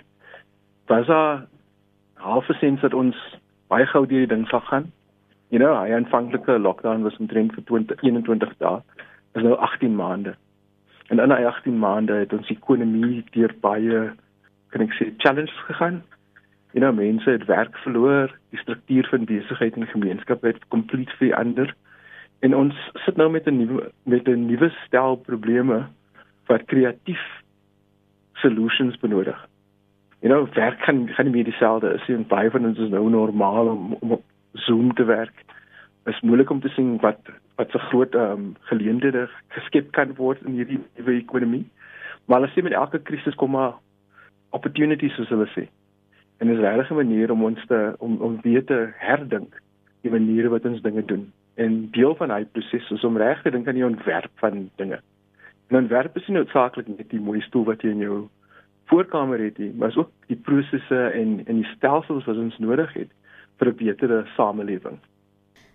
Was 0.87 1.07
daar 1.07 1.45
halfe 2.15 2.53
sens 2.53 2.81
dat 2.81 2.95
ons 2.95 3.17
baie 3.69 3.87
gou 3.87 4.07
deur 4.07 4.25
die 4.25 4.33
ding 4.35 4.47
sal 4.49 4.61
gaan. 4.61 4.89
You 5.49 5.61
know, 5.61 5.75
hy 5.77 5.93
aanvanklike 5.93 6.57
lockdown 6.59 7.05
was 7.05 7.19
omtrent 7.21 7.53
vir 7.53 7.65
20 7.69 8.01
21 8.01 8.57
dae. 8.65 8.81
Is 9.37 9.45
nou 9.45 9.59
18 9.69 9.97
maande. 9.97 10.35
En 11.13 11.21
in 11.21 11.29
daai 11.29 11.45
18 11.45 11.79
maande 11.79 12.17
het 12.23 12.33
ons 12.33 12.49
ekonomie 12.49 13.21
deur 13.37 13.53
baie 13.61 14.01
kan 14.73 14.85
ek 14.87 14.97
sê 14.97 15.11
challenges 15.21 15.65
gegaan. 15.69 16.01
You 16.73 16.81
know, 16.81 16.95
mense 16.97 17.29
het 17.29 17.45
werk 17.45 17.77
verloor, 17.85 18.33
die 18.57 18.61
struktuur 18.65 19.09
van 19.13 19.29
besigheid 19.29 19.77
en 19.77 19.87
gemeenskap 19.93 20.49
het 20.49 20.65
kompleet 20.73 21.13
verander. 21.21 21.75
En 22.43 22.55
ons 22.59 22.75
sit 23.05 23.17
nou 23.17 23.31
met 23.31 23.47
'n 23.47 23.57
nuwe 23.57 23.91
met 24.03 24.29
'n 24.29 24.47
nuwe 24.47 24.69
stel 24.87 25.17
probleme 25.17 25.87
wat 26.47 26.65
kreatief 26.65 27.23
solutions 28.33 28.99
benodig. 28.99 29.39
You 30.21 30.31
know, 30.33 30.55
werk 30.55 30.79
kan 30.79 31.07
kan 31.15 31.25
nie 31.25 31.35
meer 31.35 31.45
dieselfde 31.45 31.93
is 31.95 32.07
nie. 32.07 32.17
Baie 32.17 32.51
van 32.51 32.67
ons 32.67 32.79
is 32.79 32.91
nou 32.91 33.11
normaal 33.11 33.67
om, 33.67 33.97
om 34.01 34.11
op 34.11 34.23
Zoom 34.53 34.95
te 34.95 35.05
werk. 35.05 35.45
Is 36.07 36.21
moeilik 36.21 36.51
om 36.51 36.61
te 36.61 36.69
sien 36.69 36.99
wat 37.01 37.21
wat 37.57 37.71
se 37.71 37.79
groot 37.79 38.15
ehm 38.15 38.33
um, 38.33 38.57
geleenthede 38.61 39.29
geskep 39.49 39.93
kan 39.93 40.15
word 40.15 40.43
in 40.43 40.53
hierdie 40.53 40.81
nuwe 40.97 41.15
ekonomie. 41.17 41.67
Maar 42.27 42.41
hulle 42.41 42.53
sê 42.53 42.63
met 42.63 42.73
elke 42.73 42.99
krisis 42.99 43.35
kom 43.35 43.51
maar 43.51 43.75
opportunities 44.51 45.15
soos 45.15 45.29
hulle 45.29 45.49
sê. 45.55 45.69
En 46.39 46.49
dis 46.49 46.59
regtig 46.59 46.91
'n 46.91 46.95
manier 46.95 47.31
om 47.31 47.45
ons 47.45 47.67
te 47.67 47.95
om 47.99 48.17
om 48.17 48.41
weer 48.43 48.65
te 48.65 48.93
herdink 48.97 49.63
die 50.03 50.11
maniere 50.11 50.49
wat 50.49 50.65
ons 50.65 50.83
dinge 50.83 51.05
doen. 51.05 51.33
En 51.55 51.89
deel 51.91 52.15
van 52.17 52.31
hy 52.31 52.45
proses 52.45 52.91
is 52.91 53.05
om 53.05 53.17
reg 53.17 53.43
te 53.43 53.51
dink 53.51 53.69
aan 53.69 53.75
die 53.75 53.87
ontwerp 53.87 54.31
van 54.41 54.71
dinge. 54.77 55.01
En 55.69 55.77
ontwerp 55.77 56.17
is 56.17 56.27
nie 56.29 56.37
noodsaaklik 56.37 56.89
net 56.89 57.11
die 57.11 57.21
mooi 57.21 57.41
stoel 57.41 57.65
wat 57.65 57.83
jy 57.83 57.93
in 57.93 58.05
jou 58.05 58.19
voorkamer 58.93 59.41
het 59.41 59.59
nie, 59.59 59.73
maar 59.77 59.89
is 59.89 59.97
ook 59.97 60.11
die 60.29 60.37
prosesse 60.37 61.01
en 61.17 61.41
en 61.47 61.63
die 61.63 61.71
stelsels 61.77 62.29
wat 62.29 62.37
ons 62.37 62.59
nodig 62.59 62.93
het 62.93 63.11
vir 63.59 63.69
'n 63.73 63.77
betere 63.77 64.25
samelewing. 64.37 64.99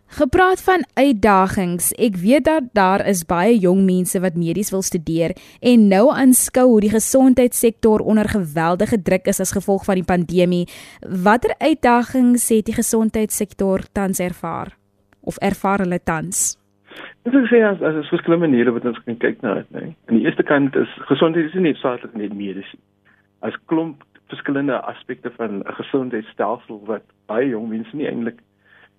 Gepraat 0.08 0.62
van 0.64 0.86
uitdagings, 0.94 1.92
ek 2.00 2.16
weet 2.16 2.46
dat 2.48 2.64
daar 2.74 3.04
is 3.08 3.26
baie 3.28 3.58
jong 3.60 3.84
mense 3.86 4.20
wat 4.20 4.40
medies 4.40 4.72
wil 4.72 4.82
studeer 4.82 5.36
en 5.60 5.88
nou 5.88 6.08
aanskou 6.16 6.66
hoe 6.68 6.80
die 6.82 6.94
gesondheidssektor 6.94 8.00
onder 8.00 8.30
geweldige 8.30 9.02
druk 9.02 9.28
is 9.28 9.40
as 9.40 9.52
gevolg 9.52 9.84
van 9.86 9.96
die 9.96 10.08
pandemie. 10.08 10.68
Watter 11.02 11.56
uitdagings 11.60 12.50
het 12.50 12.66
die 12.66 12.74
gesondheidssektor 12.74 13.84
tans 13.92 14.20
ervaar? 14.20 14.78
Of 15.28 15.38
ervaar 15.50 15.84
hulle 15.84 16.00
tans? 16.00 16.58
Dit 17.28 17.36
is 17.36 17.50
sê 17.52 17.62
as 17.68 17.82
as 17.84 18.10
verskillende 18.10 18.48
maniere 18.48 18.74
wat 18.76 18.86
ons 18.90 19.00
kan 19.06 19.18
kyk 19.24 19.42
na 19.44 19.58
dit, 19.60 19.72
nê. 19.76 19.88
Aan 20.08 20.20
die 20.20 20.26
eerste 20.26 20.46
kant 20.48 20.76
is 20.80 20.94
gesondheid 21.12 21.50
is 21.50 21.58
nie 21.60 21.76
saaklik 21.82 22.16
net 22.16 22.34
medies 22.34 22.70
nie. 22.74 22.84
As 23.46 23.58
klomp 23.72 24.06
verskillende 24.32 24.80
aspekte 24.92 25.32
van 25.40 25.60
'n 25.60 25.78
gesondheidstelsel 25.80 26.82
wat 26.86 27.04
baie 27.32 27.50
jong 27.50 27.70
mense 27.70 27.96
nie 27.96 28.08
eintlik 28.08 28.40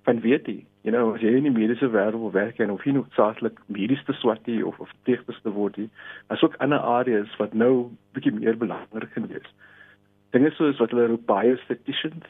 van 0.04 0.20
weet 0.20 0.46
nie. 0.46 0.66
You 0.82 0.92
know, 0.96 1.14
as 1.14 1.20
jy 1.20 1.34
in 1.36 1.48
die 1.48 1.52
mediese 1.52 1.90
wêreld 1.92 2.20
wil 2.20 2.32
werk 2.32 2.58
en 2.58 2.70
of 2.70 2.84
jy 2.84 2.92
nog 2.92 3.06
saaklik 3.16 3.58
medies 3.66 4.04
te 4.04 4.12
swat 4.12 4.46
nie 4.46 4.66
of 4.66 4.78
of 4.80 4.92
tegnies 5.04 5.40
te 5.42 5.52
word 5.52 5.76
nie. 5.76 5.90
As 6.26 6.42
ook 6.42 6.56
ander 6.64 6.78
areas 6.78 7.36
wat 7.36 7.52
nou 7.54 7.90
bietjie 8.12 8.32
meer 8.32 8.56
belangrik 8.56 9.16
is. 9.16 9.50
Dinge 10.30 10.50
soos 10.50 10.78
wat 10.78 10.90
hulle 10.90 11.06
roep 11.06 11.26
biostatisticians 11.26 12.24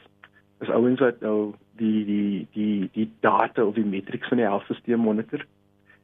is 0.59 0.69
ouens 0.69 0.99
wat 0.99 1.19
nou 1.19 1.53
die 1.79 2.05
die 2.05 2.47
die 2.51 2.89
die 2.93 3.07
data 3.19 3.63
of 3.63 3.75
die 3.75 3.85
matriks 3.85 4.27
van 4.27 4.41
die 4.41 4.47
helfstelsel 4.47 4.97
monitor. 4.97 5.45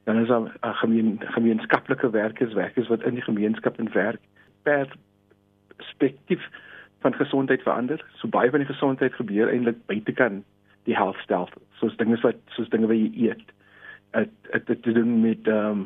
Dan 0.06 0.18
is 0.22 0.28
daar 0.28 0.52
gemeen, 0.62 1.20
gemeenskaplike 1.20 2.10
werkers, 2.10 2.54
werkers 2.54 2.88
wat 2.88 3.04
in 3.04 3.18
die 3.18 3.26
gemeenskap 3.26 3.80
en 3.80 3.92
werk 3.94 4.22
per 4.62 4.88
perspektief 5.76 6.50
van 7.00 7.14
gesondheid 7.14 7.62
verander. 7.62 8.06
So 8.16 8.28
baie 8.28 8.50
van 8.50 8.62
die 8.62 8.70
gesondheid 8.70 9.14
gebeur 9.14 9.50
eintlik 9.50 9.82
buitekant 9.86 10.46
die 10.86 10.96
healthstelsel. 10.96 11.62
Soos 11.82 11.98
dinge 11.98 12.18
wat 12.22 12.40
soos 12.54 12.70
dinge 12.70 12.88
wat 12.88 13.02
jy 13.02 13.30
eet. 13.30 13.54
Dit 14.14 14.66
dit 14.70 14.82
te 14.84 14.92
doen 14.92 15.22
met 15.22 15.48
ehm 15.48 15.70
um, 15.72 15.86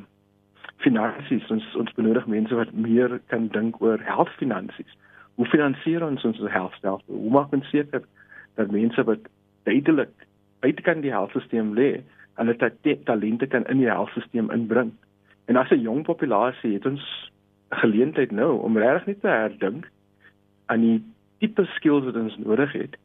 finansies. 0.83 1.47
Ons 1.51 1.65
ons 1.75 1.95
benodig 1.97 2.27
mense 2.27 2.55
wat 2.55 2.71
meer 2.71 3.19
kan 3.27 3.47
dink 3.55 3.81
oor 3.81 3.99
healthfinansies. 4.03 4.95
Hoe 5.35 5.47
finansier 5.47 6.03
ons 6.05 6.23
ons 6.23 6.39
healthstelsel? 6.39 7.03
Hoe 7.07 7.31
maak 7.31 7.55
ons 7.55 7.69
seker 7.71 8.03
dat 8.59 8.71
mense 8.75 9.03
wat 9.07 9.27
duidelik 9.67 10.11
buitekant 10.63 11.05
die 11.05 11.13
healthstelsel 11.13 11.71
lê, 11.77 11.91
hulle 12.39 12.55
talente 13.07 13.47
kan 13.47 13.67
in 13.71 13.79
die 13.83 13.91
healthstelsel 13.91 14.51
inbring? 14.55 14.91
En 15.47 15.55
as 15.55 15.71
'n 15.71 15.81
jong 15.81 16.03
populasie 16.03 16.73
het 16.73 16.85
ons 16.85 17.31
geleentheid 17.69 18.31
nou 18.31 18.59
om 18.61 18.77
regtig 18.77 19.05
net 19.05 19.21
te 19.21 19.27
herdink 19.27 19.89
aan 20.65 20.81
die 20.81 21.03
tipe 21.39 21.65
skills 21.75 22.05
wat 22.05 22.15
ons 22.15 22.37
nodig 22.37 22.71
het 22.73 22.97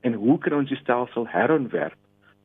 en 0.00 0.12
hoe 0.12 0.38
kan 0.38 0.58
ons 0.58 0.68
die 0.68 0.78
stelsel 0.78 1.26
herontwerp 1.28 1.96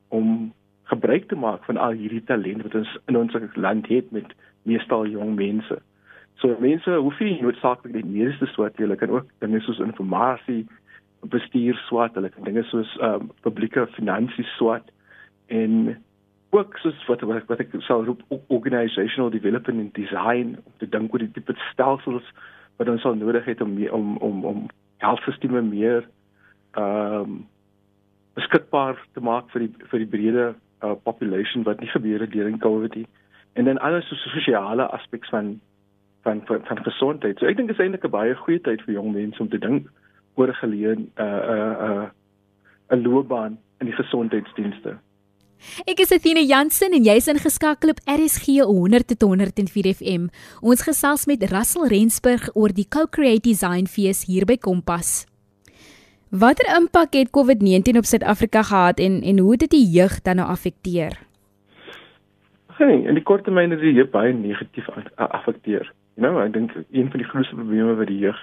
om 0.08 0.52
gebruik 0.90 1.28
te 1.28 1.36
maak 1.36 1.64
van 1.64 1.76
al 1.76 1.96
hierdie 1.98 2.24
talent 2.24 2.62
wat 2.62 2.74
ons 2.74 2.98
in 3.10 3.16
ons 3.16 3.36
land 3.54 3.86
het 3.88 4.10
met 4.10 4.34
meestal 4.62 5.06
jong 5.06 5.34
mense. 5.34 5.78
So 6.42 6.56
mense 6.60 6.90
hoef 6.90 7.20
nie 7.20 7.40
noodsaaklik 7.42 7.92
die 7.92 8.06
meeste 8.06 8.46
soort 8.52 8.78
hulle 8.82 8.96
kan 8.96 9.10
ook 9.10 9.30
dinge 9.44 9.60
soos 9.60 9.78
informasie 9.78 10.64
bestuur 11.30 11.78
swat, 11.88 12.14
hulle 12.14 12.30
dinge 12.44 12.64
soos 12.70 12.90
um, 13.02 13.30
publieke 13.46 13.86
finansies 13.96 14.50
swat 14.58 14.90
en 15.46 15.96
ook 16.54 16.76
soos 16.78 17.06
wat 17.06 17.20
wat, 17.26 17.46
wat 17.50 17.62
ek 17.64 17.74
sal 17.86 18.04
roep 18.06 18.22
organizational 18.46 19.30
development 19.30 19.80
and 19.80 19.94
design 19.94 20.54
om 20.62 20.76
te 20.78 20.88
dink 20.88 21.12
oor 21.12 21.24
die 21.24 21.32
tipe 21.34 21.56
stelsels 21.72 22.26
wat 22.78 22.90
ons 22.90 23.02
sal 23.02 23.18
nodig 23.18 23.46
het 23.50 23.60
om 23.64 23.74
om 23.98 24.16
om 24.28 24.44
om 24.52 24.62
helfstelsels 25.04 25.68
meer 25.70 26.06
ehm 26.78 27.20
um, 27.20 27.42
beskikbaar 28.34 28.98
te 29.14 29.20
maak 29.22 29.50
vir 29.54 29.66
die 29.66 29.88
vir 29.90 30.02
die 30.02 30.10
breë 30.14 30.46
uh, 30.50 30.94
population 31.06 31.62
wat 31.68 31.80
nie 31.80 31.90
gebeur 31.92 32.24
het 32.24 32.32
deur 32.32 32.50
COVID 32.58 32.96
nie 32.98 33.06
en 33.54 33.68
dan 33.70 33.78
alles 33.78 34.08
so 34.08 34.16
sosiale 34.30 34.86
aspekte 34.96 35.30
van 35.30 35.60
van 36.22 36.40
van, 36.46 36.64
van 36.64 36.82
gesondheid. 36.82 37.38
So 37.38 37.46
ek 37.46 37.56
dink 37.56 37.68
dit 37.68 37.78
is 37.78 37.84
eintlik 37.84 38.04
'n 38.04 38.10
baie 38.10 38.34
goeie 38.34 38.60
tyd 38.60 38.82
vir 38.82 38.94
jong 38.94 39.12
mense 39.12 39.42
om 39.42 39.48
te 39.48 39.58
dink 39.58 39.90
oor 40.34 40.48
'n 40.48 40.60
geleen 40.62 41.00
'n 41.16 41.22
uh, 41.22 41.24
'n 41.24 41.56
uh, 41.56 41.78
'n 41.88 42.02
uh, 42.02 42.96
'n 42.96 43.02
loopbaan 43.02 43.58
in 43.78 43.86
die 43.86 43.94
gesondheidsdienste. 43.94 44.98
Ek 45.88 46.00
is 46.02 46.12
Athena 46.12 46.42
Jansen 46.44 46.92
en 46.92 47.04
jy's 47.06 47.26
ingeskakel 47.30 47.94
op 47.94 48.00
RSG 48.04 48.60
100.104 48.68 49.94
FM. 49.96 50.26
Ons 50.60 50.84
gesels 50.84 51.26
met 51.26 51.44
Russell 51.50 51.88
Rensburg 51.88 52.50
oor 52.54 52.74
die 52.74 52.86
Co-Create 52.88 53.48
Design 53.48 53.88
Fees 53.88 54.24
hier 54.28 54.44
by 54.44 54.58
Kompas. 54.60 55.24
Watter 56.34 56.66
impak 56.76 57.14
het 57.14 57.30
COVID-19 57.30 58.00
op 58.00 58.08
Suid-Afrika 58.10 58.62
gehad 58.62 58.98
en 58.98 59.22
en 59.22 59.38
hoe 59.38 59.50
het 59.50 59.60
dit 59.60 59.70
die 59.70 59.86
jeug 59.86 60.20
dan 60.22 60.36
nou 60.36 60.48
affekteer? 60.48 61.18
Hey, 62.76 63.06
en 63.06 63.14
die 63.14 63.22
kort 63.22 63.44
termyn 63.44 63.70
het 63.70 63.80
dit 63.80 64.10
baie 64.10 64.32
negatief 64.34 64.88
affekteer. 65.16 65.92
You 66.18 66.26
know, 66.26 66.42
ek 66.42 66.52
dink 66.52 66.74
een 66.90 67.10
van 67.10 67.22
die 67.22 67.28
grootste 67.28 67.54
probleme 67.54 67.94
wat 67.94 68.10
die 68.10 68.18
jeug 68.18 68.38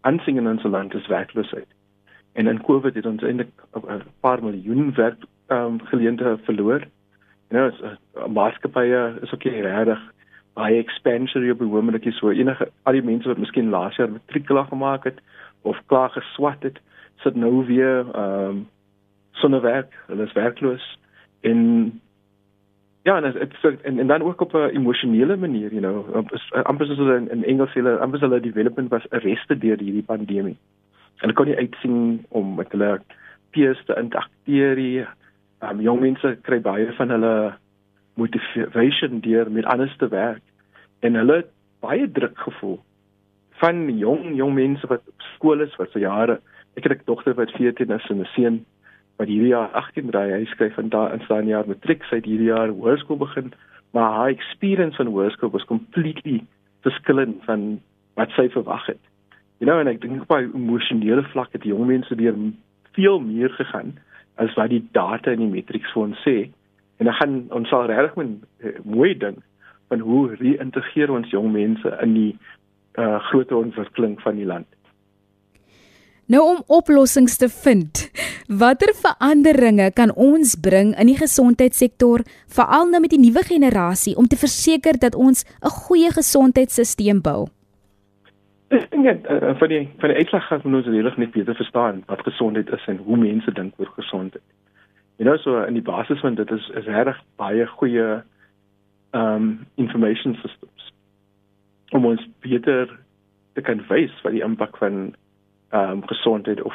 aansien 0.00 0.36
in 0.36 0.48
ons 0.48 0.62
land 0.62 0.94
is 0.94 1.06
werkloosheid. 1.06 1.68
En 2.32 2.46
in 2.46 2.62
COVID 2.62 2.94
het 2.94 3.06
ons 3.06 3.22
eintlik 3.22 3.50
'n 3.74 4.02
paar 4.20 4.42
miljoen 4.42 4.94
werk 4.94 5.24
um, 5.48 5.80
geleenthede 5.84 6.38
verloor. 6.42 6.86
You 7.50 7.56
know, 7.56 7.66
as 7.66 7.80
'n 7.80 7.98
uh, 8.18 8.26
maatskappye 8.26 9.18
is 9.22 9.32
ook 9.32 9.44
nie 9.44 9.62
regtig 9.62 10.00
baie 10.58 10.78
expansion 10.78 11.50
op 11.50 11.58
die 11.62 11.70
oomblik 11.70 12.04
is 12.04 12.18
so 12.18 12.30
enige 12.34 12.70
al 12.82 12.96
die 12.96 13.04
mense 13.04 13.28
wat 13.28 13.38
miskien 13.38 13.70
laas 13.70 13.96
jaar 13.96 14.10
matrikula 14.10 14.64
gemaak 14.70 15.04
het 15.04 15.20
of 15.62 15.78
klaar 15.86 16.10
geswat 16.10 16.62
het, 16.62 16.78
sit 17.22 17.36
nou 17.36 17.66
weer 17.66 18.06
ehm 18.14 18.50
um, 18.50 18.66
sonder 19.38 19.60
werk, 19.62 19.94
hulle 20.06 20.24
is 20.26 20.32
werkloos 20.34 20.84
en 21.46 21.60
Ja, 23.02 23.22
en 23.22 23.32
dit 23.32 23.54
so 23.60 23.72
en, 23.82 23.98
en 23.98 24.06
dan 24.06 24.22
ook 24.22 24.40
op 24.40 24.54
'n 24.54 24.74
emosionele 24.76 25.36
manier, 25.36 25.72
you 25.72 25.80
know, 25.80 26.26
amper 26.62 26.86
soos 26.86 26.98
in, 26.98 27.30
in 27.30 27.44
Engels 27.44 27.72
hulle 27.72 27.96
amper 27.98 28.20
hulle 28.20 28.40
development 28.40 28.90
was 28.90 29.10
arrested 29.10 29.60
deur 29.60 29.78
hierdie 29.78 30.02
pandemie. 30.02 30.56
Hulle 31.16 31.32
kon 31.32 31.46
nie 31.46 31.56
uitsien 31.56 32.24
om 32.28 32.54
met 32.54 32.72
hulle 32.72 33.00
peers 33.50 33.84
te 33.84 33.94
interakteer 33.94 34.76
nie. 34.76 35.06
Um, 35.60 35.80
jong 35.80 36.00
mense 36.00 36.36
kry 36.42 36.60
baie 36.60 36.92
van 36.92 37.10
hulle 37.10 37.54
motivation 38.14 39.20
deur 39.20 39.50
met 39.50 39.64
anders 39.64 39.96
te 39.96 40.08
werk 40.08 40.42
en 41.00 41.14
hulle 41.14 41.44
baie 41.80 42.10
druk 42.12 42.38
gevoel 42.38 42.78
van 43.62 43.98
jong 43.98 44.36
jong 44.36 44.54
mense 44.54 44.86
wat 44.86 45.02
op 45.06 45.26
skool 45.34 45.60
is 45.60 45.74
wat 45.76 45.90
vir 45.94 46.02
jare 46.02 46.40
ek 46.76 46.86
het 46.86 46.92
'n 46.92 47.10
dogter 47.10 47.34
wat 47.34 47.50
14 47.50 47.90
is 47.90 48.10
en 48.10 48.20
'n 48.20 48.30
seun 48.34 48.64
wat 49.18 49.26
hierdie 49.26 49.50
jaar 49.50 49.72
18 49.78 50.12
ry, 50.14 50.26
hy 50.30 50.44
skryf 50.52 50.76
van 50.78 50.88
daar 50.94 51.12
in 51.14 51.24
staan 51.26 51.50
jaar 51.50 51.66
matriek, 51.66 52.04
sy 52.06 52.20
het 52.20 52.28
hierdie 52.28 52.52
jaar 52.52 52.70
hoërskool 52.70 53.18
begin, 53.18 53.52
maar 53.96 54.12
haar 54.14 54.34
experience 54.34 54.96
van 55.00 55.10
hoërskool 55.10 55.50
was 55.50 55.66
completely 55.66 56.38
verskillend 56.86 57.42
van 57.48 57.80
wat 58.18 58.30
sy 58.36 58.46
verwag 58.54 58.86
het. 58.86 59.00
You 59.58 59.66
know, 59.66 59.80
en 59.82 59.90
ek 59.90 60.00
dink 60.04 60.22
op 60.22 60.30
'n 60.36 60.54
emosionele 60.54 61.24
vlak 61.34 61.52
het 61.52 61.62
die 61.62 61.74
jong 61.74 61.86
mense 61.86 62.14
weer 62.14 62.34
veel 62.94 63.18
meer 63.20 63.50
gegaan 63.50 63.98
as 64.36 64.54
wat 64.54 64.70
die 64.70 64.84
data 64.92 65.30
in 65.30 65.42
die 65.42 65.54
matrieks 65.56 65.92
vir 65.92 66.02
ons 66.02 66.22
sê. 66.22 66.50
En 66.98 67.10
dan 67.10 67.14
gaan 67.14 67.34
ons 67.50 67.68
sal 67.68 67.86
regtig 67.86 68.14
moet 68.14 68.38
uh, 68.62 68.78
mooi 68.84 69.18
dink 69.18 69.42
van 69.88 69.98
hoe 69.98 70.34
reïntegreer 70.34 71.10
ons 71.10 71.30
jong 71.30 71.52
mense 71.52 71.98
in 72.02 72.14
die 72.14 72.32
uh, 72.98 73.18
groot 73.30 73.52
ontwikkeling 73.52 74.20
van 74.22 74.36
die 74.36 74.46
land. 74.46 74.66
Nou 76.28 76.42
om 76.44 76.58
oplossings 76.66 77.38
te 77.40 77.48
vind. 77.48 78.00
Watter 78.60 78.90
veranderinge 79.00 79.86
kan 79.96 80.10
ons 80.12 80.50
bring 80.60 80.90
in 81.00 81.08
die 81.08 81.16
gesondheidssektor, 81.16 82.20
veral 82.52 82.90
nou 82.90 83.00
met 83.00 83.14
die 83.14 83.20
nuwe 83.22 83.40
generasie 83.48 84.12
om 84.20 84.28
te 84.28 84.36
verseker 84.36 84.98
dat 85.00 85.16
ons 85.16 85.44
'n 85.64 85.72
goeie 85.86 86.10
gesondheidstelsel 86.12 87.20
bou? 87.24 87.48
Ek 88.68 88.90
dink 88.90 89.04
dit 89.04 89.30
uh, 89.30 89.56
van 89.56 89.68
die 89.68 89.88
van 90.00 90.08
die 90.12 90.18
uitslag 90.20 90.46
gaan 90.46 90.74
ons 90.74 90.86
regtig 90.86 91.16
net 91.16 91.30
beter 91.32 91.54
verstaan 91.54 92.02
wat 92.06 92.20
gesondheid 92.20 92.68
is 92.68 92.84
en 92.86 92.96
hoe 92.96 93.16
mense 93.16 93.52
dink 93.52 93.72
oor 93.78 93.90
gesondheid. 93.96 94.44
Jy 95.16 95.24
nou 95.24 95.38
so 95.38 95.62
in 95.64 95.74
die 95.74 95.82
basis 95.82 96.20
van 96.20 96.34
dit 96.34 96.50
is 96.50 96.68
is 96.76 96.84
reg 96.84 97.22
baie 97.36 97.66
goeie 97.66 98.22
um 99.16 99.64
information 99.76 100.34
systems 100.34 100.92
om 101.96 102.04
ons 102.04 102.28
beter 102.40 102.98
te 103.54 103.60
kan 103.60 103.80
wys 103.88 104.12
wat 104.22 104.32
die 104.32 104.44
impak 104.44 104.76
van 104.76 105.14
ehm 105.70 105.90
um, 105.90 106.06
gesondheid 106.06 106.62
of 106.62 106.74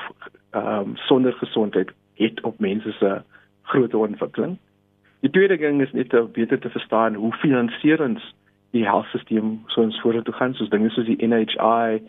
ehm 0.50 0.80
um, 0.80 0.96
sonder 0.96 1.34
gesondheid 1.34 1.92
het 2.14 2.42
op 2.42 2.60
mense 2.60 2.92
se 2.92 3.22
groot 3.62 3.94
ontwikkeling. 3.94 4.58
Die 5.20 5.30
tweede 5.30 5.58
ding 5.58 5.82
is 5.82 5.92
net 5.92 6.14
om 6.14 6.32
beter 6.32 6.60
te 6.60 6.70
verstaan 6.70 7.14
hoe 7.14 7.34
finansier 7.34 8.02
ons 8.02 8.36
die 8.72 8.86
healthstelsel 8.86 9.58
so 9.68 9.82
ons 9.82 10.02
vorentoe 10.02 10.34
gaan 10.34 10.54
soos 10.54 10.70
dinge 10.70 10.90
soos 10.90 11.06
die 11.06 11.28
NHI, 11.28 12.02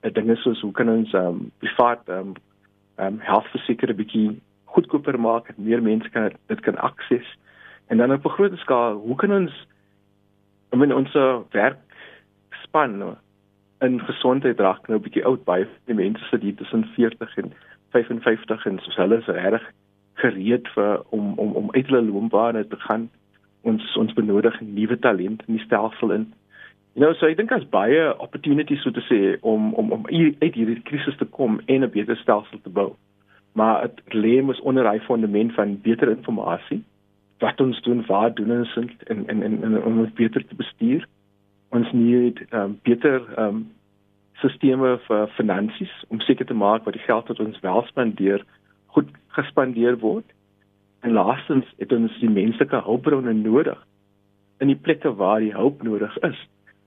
eh, 0.00 0.12
dinge 0.12 0.36
soos 0.36 0.60
hoe 0.60 0.72
kan 0.72 0.88
ons 0.88 1.12
ehm 1.12 1.26
um, 1.26 1.50
privaat 1.58 2.08
ehm 2.08 2.18
um, 2.18 2.34
ehm 2.96 3.06
um, 3.06 3.20
healthversekerde 3.20 3.94
bietjie 3.94 4.40
goedkoper 4.64 5.20
maak 5.20 5.48
en 5.48 5.64
meer 5.64 5.82
mense 5.82 6.10
kan 6.10 6.30
dit 6.46 6.60
kan 6.60 6.76
akses. 6.76 7.36
En 7.86 7.96
dan 7.96 8.12
op 8.12 8.24
'n 8.24 8.36
groter 8.36 8.58
skaal, 8.58 8.94
hoe 8.94 9.16
kan 9.16 9.32
ons 9.32 9.66
I 10.72 10.76
mean 10.76 10.92
ons 10.92 11.12
werk 11.50 11.78
span 12.62 12.98
nou 12.98 13.14
in 13.80 14.00
gesondheid 14.00 14.60
raak 14.60 14.88
nou 14.88 14.98
'n 14.98 15.02
bietjie 15.02 15.24
oud. 15.24 15.44
Baie 15.44 15.66
die 15.86 15.94
mense 15.94 16.24
sit 16.24 16.42
hier 16.42 16.54
tussen 16.54 16.84
40 16.84 17.36
en 17.36 17.52
55 17.90 18.66
en 18.66 18.78
so 18.82 18.90
hulle 19.02 19.18
is 19.18 19.26
reg 19.26 19.62
gereed 20.14 20.68
vir 20.74 21.02
om 21.08 21.32
om 21.38 21.52
om 21.52 21.70
uit 21.70 21.86
hulle 21.86 22.02
loopbane 22.02 22.66
te 22.68 22.76
gaan. 22.76 23.10
Ons 23.62 23.96
ons 23.96 24.12
benodig 24.12 24.60
nuwe 24.60 24.98
talent 24.98 25.42
in 25.46 25.54
die 25.54 25.64
stelsel 25.64 26.10
in. 26.10 26.32
You 26.94 27.04
know 27.04 27.14
so 27.14 27.26
ek 27.26 27.36
dink 27.36 27.52
as 27.52 27.68
baie 27.68 28.18
opportunities 28.18 28.82
so 28.82 28.90
te 28.90 29.04
sê 29.06 29.38
om 29.40 29.74
om 29.74 29.92
om 29.92 30.06
uit 30.06 30.54
hierdie 30.54 30.82
krisis 30.82 31.16
te 31.16 31.24
kom 31.24 31.60
en 31.66 31.84
'n 31.84 31.90
beter 31.90 32.16
stelsel 32.16 32.58
te 32.62 32.70
bou. 32.70 32.96
Maar 33.52 33.88
dit 33.94 34.14
lê 34.14 34.42
mos 34.42 34.60
onder 34.60 34.90
hy 34.90 34.98
fondament 35.00 35.54
van 35.54 35.80
beter 35.82 36.10
inligting 36.10 36.84
wat 37.38 37.60
ons 37.60 37.80
doen 37.82 38.02
waar 38.06 38.34
doen 38.34 38.50
ons 38.50 38.74
en 38.76 38.88
en 39.06 39.42
en, 39.42 39.62
en 39.62 39.82
om 39.82 40.02
dit 40.04 40.14
beter 40.14 40.46
te 40.46 40.54
bestuur 40.54 41.06
ons 41.76 41.92
need 41.92 42.40
um, 42.52 42.78
beter 42.82 43.24
um 43.36 43.66
sisteme 44.42 44.94
vir 45.08 45.30
finansies 45.34 45.92
om 46.14 46.20
seker 46.22 46.46
te 46.46 46.54
maak 46.54 46.84
dat 46.84 46.94
die 46.94 47.06
geld 47.06 47.28
wat 47.28 47.40
ons 47.42 47.60
wel 47.64 47.82
spandeer 47.88 48.44
goed 48.94 49.08
gespandeer 49.34 49.98
word. 49.98 50.26
En 51.02 51.16
laastens 51.16 51.66
het 51.78 51.92
ons 51.92 52.14
die 52.22 52.30
menslike 52.30 52.82
hulpbronne 52.86 53.34
nodig 53.34 53.78
in 54.62 54.70
die 54.72 54.78
plekke 54.78 55.10
waar 55.18 55.42
die 55.42 55.54
hulp 55.54 55.82
nodig 55.86 56.14
is. 56.26 56.38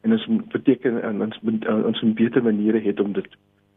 En 0.03 0.15
ons 0.15 0.25
beteken 0.51 1.01
en 1.03 1.21
ons 1.27 1.39
ons 1.67 2.01
'n 2.03 2.13
beter 2.13 2.43
maniere 2.43 2.79
het 2.79 2.99
om 2.99 3.13
dit 3.13 3.27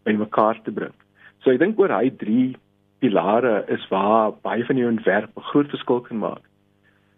bymekaar 0.04 0.62
te 0.62 0.72
bring. 0.72 0.94
So 1.42 1.50
ek 1.50 1.58
dink 1.58 1.78
oor 1.78 1.90
hy 1.90 2.10
drie 2.10 2.56
pilare 2.98 3.64
is 3.68 3.88
waar 3.90 4.32
baie 4.42 4.64
van 4.64 4.76
die 4.76 4.86
ontwerp 4.86 5.30
'n 5.36 5.48
groot 5.50 5.70
verskil 5.70 6.00
kan 6.00 6.18
maak 6.18 6.42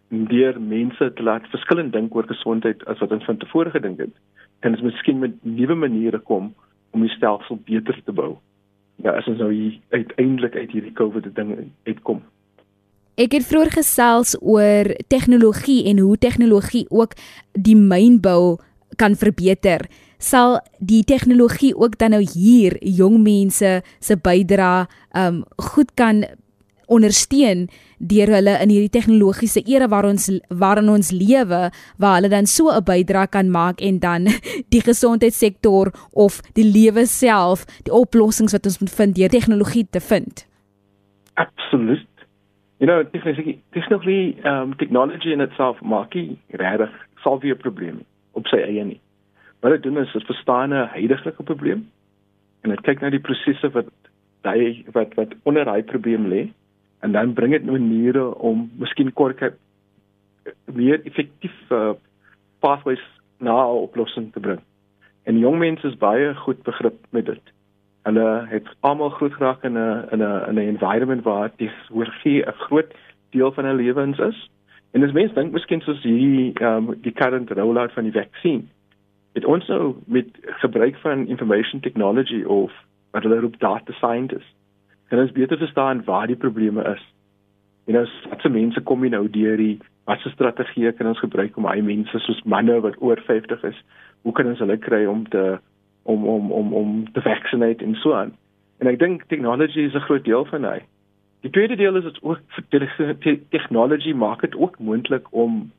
deur 0.09 0.59
mense 0.61 1.13
te 1.13 1.23
laat 1.23 1.47
verskillend 1.51 1.93
dink 1.93 2.15
oor 2.15 2.27
gesondheid 2.27 2.83
as 2.87 2.99
wat 3.03 3.11
ons 3.11 3.25
van 3.25 3.37
tevore 3.37 3.71
gedink 3.71 3.99
het. 3.99 4.13
En 4.59 4.75
ons 4.75 4.81
miskien 4.81 5.19
met 5.19 5.35
nuwe 5.43 5.75
maniere 5.75 6.19
kom 6.19 6.53
om 6.91 7.03
die 7.03 7.13
stelsel 7.15 7.59
beter 7.65 7.99
te 8.05 8.11
bou. 8.11 8.37
ja, 9.03 9.13
as 9.13 9.27
ons 9.29 9.37
nou 9.37 9.51
hier 9.53 9.77
uiteindelik 9.93 10.55
uit 10.55 10.71
hierdie 10.73 10.93
COVID 10.97 11.29
ding 11.35 11.51
uitkom. 11.85 12.23
Ek 13.17 13.33
het 13.33 13.45
vroeër 13.49 13.71
gesels 13.73 14.35
oor 14.41 14.89
tegnologie 15.09 15.83
en 15.89 16.01
hoe 16.01 16.17
tegnologie 16.17 16.85
ook 16.89 17.13
die 17.53 17.77
mynbou 17.77 18.57
kan 18.97 19.17
verbeter. 19.17 19.85
Sal 20.17 20.59
die 20.81 21.03
tegnologie 21.05 21.75
ook 21.77 21.97
dan 22.01 22.15
nou 22.17 22.23
hier 22.25 22.77
jong 22.81 23.19
mense 23.21 23.81
se 23.99 24.17
bydrae 24.17 24.87
um 25.17 25.43
goed 25.73 25.93
kan 25.93 26.23
ondersteun 26.87 27.67
deur 27.97 28.31
hulle 28.35 28.53
in 28.63 28.71
hierdie 28.71 28.93
tegnologiese 28.93 29.63
era 29.65 29.87
waar 29.91 30.05
ons 30.09 30.29
waarin 30.49 30.89
ons 30.93 31.11
lewe 31.11 31.61
waar 31.97 32.15
hulle 32.17 32.29
dan 32.33 32.45
so 32.45 32.69
'n 32.71 32.83
bydrae 32.83 33.27
kan 33.27 33.49
maak 33.51 33.81
en 33.81 33.99
dan 33.99 34.27
die 34.73 34.81
gesondheidssektor 34.81 35.91
of 36.11 36.41
die 36.53 36.67
lewe 36.67 37.05
self 37.05 37.65
die 37.83 37.93
oplossings 37.93 38.53
wat 38.53 38.65
ons 38.65 38.79
moet 38.79 38.93
vind 38.99 39.15
deur 39.15 39.29
tegnologie 39.29 39.87
te 39.89 39.99
vind. 39.99 40.47
Absoluut. 41.33 42.07
You 42.79 42.87
know, 42.87 43.03
technology, 43.03 43.59
technology, 43.71 44.37
um, 44.45 44.75
technology 44.77 45.31
in 45.31 45.41
itself 45.41 45.81
maak 45.81 46.13
nie 46.13 46.37
regtig 46.49 46.93
solve 47.23 47.41
die 47.41 47.55
probleem 47.55 48.05
op 48.33 48.47
sy 48.47 48.57
eie 48.57 48.83
nie. 48.85 48.99
Wat 49.61 49.71
dit 49.71 49.83
doen 49.83 49.97
is 49.97 50.13
dit 50.13 50.25
verstaan 50.25 50.73
'n 50.73 50.87
huidige 50.93 51.31
probleem 51.43 51.87
en 52.61 52.69
dit 52.69 52.81
kyk 52.81 53.01
na 53.01 53.09
die 53.09 53.23
prosesse 53.23 53.69
wat 53.73 53.89
hy 54.43 54.85
wat 54.93 55.13
wat 55.17 55.33
onder 55.43 55.65
daai 55.65 55.83
probleem 55.83 56.27
lê 56.31 56.47
en 56.99 57.11
dan 57.11 57.33
bring 57.33 57.51
dit 57.51 57.65
maniere 57.65 58.35
om 58.35 58.71
miskien 58.77 59.13
kort 59.13 59.41
meer 60.65 61.01
effektief 61.05 61.71
uh, 61.71 61.91
pathways 62.59 63.03
na 63.37 63.53
'n 63.53 63.83
oplossing 63.87 64.31
te 64.33 64.39
bring. 64.39 64.61
En 65.23 65.37
jong 65.37 65.57
mense 65.57 65.87
is 65.87 65.97
baie 65.97 66.35
goed 66.35 66.63
begrip 66.63 67.05
met 67.09 67.25
dit. 67.25 67.41
Hulle 68.01 68.45
het 68.49 68.67
almal 68.79 69.09
groot 69.09 69.33
geraak 69.33 69.63
in 69.63 69.77
'n 69.77 70.07
in 70.11 70.21
'n 70.23 70.49
in 70.49 70.55
'n 70.55 70.67
environment 70.73 71.23
waar 71.23 71.51
die 71.55 71.71
hoorgie 71.89 72.45
'n 72.45 72.51
groot 72.51 72.93
deel 73.29 73.51
van 73.51 73.65
hulle 73.65 73.83
lewens 73.83 74.19
is. 74.19 74.49
En 74.91 75.03
as 75.03 75.11
mense 75.11 75.33
dink 75.33 75.51
miskien 75.51 75.81
soos 75.81 76.03
hier 76.03 76.61
um, 76.61 76.95
die 77.01 77.11
current 77.11 77.49
rollout 77.49 77.91
van 77.91 78.03
die 78.03 78.11
vaksin. 78.21 78.69
Dit 79.33 79.45
ons 79.45 79.67
nou 79.67 79.95
met 80.05 80.27
gebruik 80.41 80.95
van 80.97 81.27
information 81.27 81.79
technology 81.81 82.43
of 82.43 82.71
wat 83.11 83.23
hulle 83.23 83.39
roep 83.39 83.59
data 83.59 83.93
scientists 83.93 84.56
kan 85.09 85.19
ons 85.19 85.31
beter 85.31 85.57
verstaan 85.57 86.03
waar 86.05 86.27
die 86.27 86.35
probleme 86.35 86.83
is. 86.95 87.03
En 87.87 87.93
nou 87.93 88.05
watse 88.29 88.49
mense 88.49 88.81
kom 88.81 89.03
jy 89.03 89.09
nou 89.09 89.29
deur 89.31 89.57
die 89.57 89.79
watse 90.07 90.29
strategieë 90.29 90.91
kan 90.97 91.07
ons 91.07 91.23
gebruik 91.23 91.57
om 91.57 91.67
hy 91.67 91.81
mense 91.81 92.19
soos 92.25 92.43
manne 92.43 92.79
wat 92.83 93.01
oor 93.03 93.19
50 93.27 93.63
is, 93.63 93.79
hoe 94.23 94.33
kan 94.33 94.47
ons 94.51 94.59
hulle 94.63 94.77
kry 94.77 95.05
om 95.05 95.27
te 95.31 95.59
om 96.07 96.27
om 96.27 96.51
om 96.51 96.73
om 96.73 97.13
te 97.13 97.21
vaccinate 97.21 97.83
en 97.83 97.95
so 97.95 98.13
aan. 98.15 98.31
En 98.79 98.87
ek 98.87 98.99
dink 98.99 99.23
technology 99.27 99.79
is 99.87 99.95
'n 99.95 100.07
groot 100.07 100.25
deel 100.25 100.45
van 100.45 100.63
hy. 100.63 100.79
Die 101.41 101.51
tweede 101.51 101.75
deel 101.75 101.95
is 101.95 102.03
dit 102.03 102.23
ook 102.23 102.39
vir 102.47 102.63
technology 103.49 104.13
maak 104.13 104.41
dit 104.41 104.55
ook 104.55 104.79
moontlik 104.79 105.27
om 105.31 105.71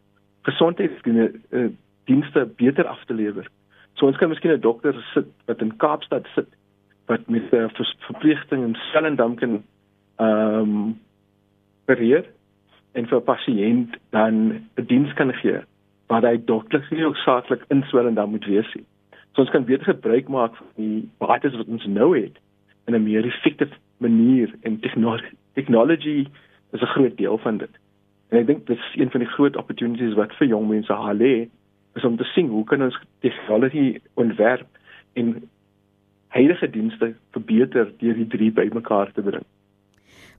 gesondheidsdienste 0.43 2.49
beter 2.57 2.87
af 2.87 3.05
te 3.05 3.15
lewer. 3.15 3.49
So 3.95 4.07
ons 4.07 4.17
kan 4.17 4.29
miskien 4.29 4.53
'n 4.53 4.61
dokter 4.61 4.95
sit 5.15 5.27
wat 5.47 5.61
in 5.61 5.77
Kaapstad 5.77 6.27
sit 6.35 6.49
wat 7.09 7.29
met 7.29 7.53
'n 7.53 7.57
uh, 7.57 7.69
verpligting 8.09 8.65
in 8.65 8.77
Stellendam 8.89 9.35
kan 9.35 9.63
ehm 10.17 10.61
um, 10.61 10.99
beheer 11.85 12.25
en 12.93 13.07
vir 13.07 13.19
'n 13.19 13.29
pasiënt 13.33 13.97
dan 14.11 14.35
'n 14.77 14.87
diens 14.87 15.13
kan 15.15 15.33
gee 15.33 15.61
wat 16.07 16.23
hy 16.23 16.37
dokters 16.45 16.91
nie 16.91 17.05
oorsakeklik 17.05 17.65
in 17.69 17.83
Stellendam 17.83 18.31
moet 18.31 18.45
wees 18.45 18.75
nie. 18.75 18.85
So 19.33 19.41
ons 19.41 19.51
kan 19.51 19.65
beter 19.65 19.85
gebruik 19.85 20.29
maak 20.29 20.57
van 20.57 20.67
die 20.77 21.09
bates 21.19 21.57
wat 21.57 21.67
ons 21.67 21.87
nou 21.87 22.17
het 22.19 22.37
in 22.87 22.95
'n 22.95 23.03
meer 23.03 23.25
effektiewe 23.25 23.77
manier 23.99 24.55
en 24.63 24.81
technology 25.55 26.27
is 26.73 26.81
'n 26.81 26.95
groot 26.95 27.17
deel 27.17 27.39
van 27.39 27.57
dit. 27.59 27.71
En 28.29 28.39
ek 28.39 28.47
dink 28.47 28.67
dit 28.67 28.79
is 28.79 29.01
een 29.01 29.11
van 29.11 29.21
die 29.21 29.29
groot 29.29 29.57
opportunities 29.57 30.15
wat 30.15 30.35
vir 30.37 30.47
jong 30.47 30.69
mense 30.69 30.93
haar 30.93 31.15
lê 31.15 31.49
is 31.95 32.05
om 32.05 32.17
te 32.17 32.25
sien 32.25 32.49
hoe 32.49 32.65
kan 32.65 32.83
ons 32.83 32.99
tegnologie 33.21 34.01
ontwerp 34.15 34.67
en 35.13 35.49
huidige 36.29 36.71
dienste 36.71 37.15
verbeter 37.31 37.93
deur 37.99 38.15
die 38.15 38.27
drie 38.27 38.51
bymekaar 38.53 39.13
te 39.13 39.23
bring. 39.23 39.47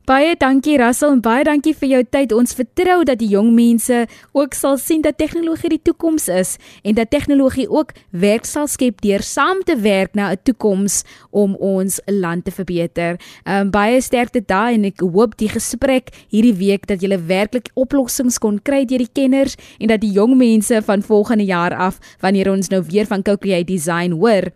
Baie 0.09 0.31
dankie 0.41 0.79
Russell 0.81 1.11
en 1.13 1.19
baie 1.21 1.43
dankie 1.45 1.75
vir 1.77 1.89
jou 1.91 1.99
tyd. 2.15 2.31
Ons 2.33 2.55
vertrou 2.57 3.03
dat 3.05 3.19
die 3.21 3.27
jong 3.29 3.51
mense 3.53 4.07
ook 4.33 4.55
sal 4.57 4.79
sien 4.81 5.03
dat 5.05 5.19
tegnologie 5.21 5.69
die 5.75 5.81
toekoms 5.85 6.25
is 6.33 6.55
en 6.81 6.95
dat 6.97 7.11
tegnologie 7.13 7.67
ook 7.69 7.91
werk 8.09 8.47
sal 8.49 8.65
skep 8.65 9.03
deur 9.05 9.21
saam 9.21 9.61
te 9.67 9.75
werk 9.77 10.15
na 10.17 10.31
'n 10.31 10.41
toekoms 10.43 11.03
om 11.29 11.53
ons 11.55 11.99
land 12.07 12.45
te 12.45 12.51
verbeter. 12.51 13.19
Um 13.45 13.69
baie 13.69 14.01
sterkte 14.01 14.41
daai 14.41 14.73
en 14.73 14.85
ek 14.85 14.99
hoop 14.99 15.37
die 15.37 15.49
gesprek 15.49 16.09
hierdie 16.29 16.57
week 16.57 16.87
dat 16.87 17.01
julle 17.01 17.21
werklik 17.21 17.69
oplossings 17.75 18.39
kon 18.39 18.57
kry 18.57 18.85
deur 18.85 19.05
die 19.05 19.13
kenners 19.13 19.57
en 19.79 19.87
dat 19.87 20.01
die 20.01 20.11
jong 20.11 20.37
mense 20.37 20.81
van 20.81 21.01
volgende 21.01 21.45
jaar 21.45 21.75
af 21.75 21.99
wanneer 22.19 22.49
ons 22.51 22.69
nou 22.69 22.81
weer 22.81 23.05
van 23.05 23.21
co-create 23.21 23.69
design 23.69 24.11
hoor 24.11 24.49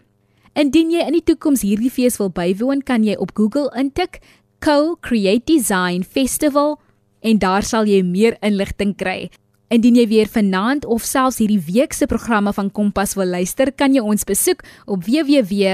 Indien 0.53 0.91
jy 0.93 1.01
in 1.01 1.15
die 1.17 1.23
toekoms 1.25 1.63
hierdie 1.65 1.89
fees 1.89 2.19
wil 2.21 2.29
bywoon, 2.29 2.83
kan 2.85 3.01
jy 3.01 3.15
op 3.17 3.31
Google 3.33 3.73
intik 3.73 4.21
Co 4.61 4.95
Create 5.01 5.45
Design 5.49 6.03
Festival 6.05 6.79
en 7.25 7.39
daar 7.41 7.65
sal 7.65 7.89
jy 7.89 8.03
meer 8.05 8.37
inligting 8.45 8.93
kry. 8.95 9.29
Indien 9.73 9.95
jy 9.97 10.05
weer 10.11 10.29
vanaand 10.29 10.85
of 10.85 11.01
selfs 11.01 11.39
hierdie 11.41 11.63
week 11.65 11.97
se 11.97 12.05
programme 12.05 12.53
van 12.53 12.69
Kompas 12.69 13.15
wil 13.17 13.33
luister, 13.33 13.73
kan 13.73 13.97
jy 13.97 14.03
ons 14.05 14.23
besoek 14.29 14.61
op 14.85 15.01
www.rsg.co.za. 15.07 15.73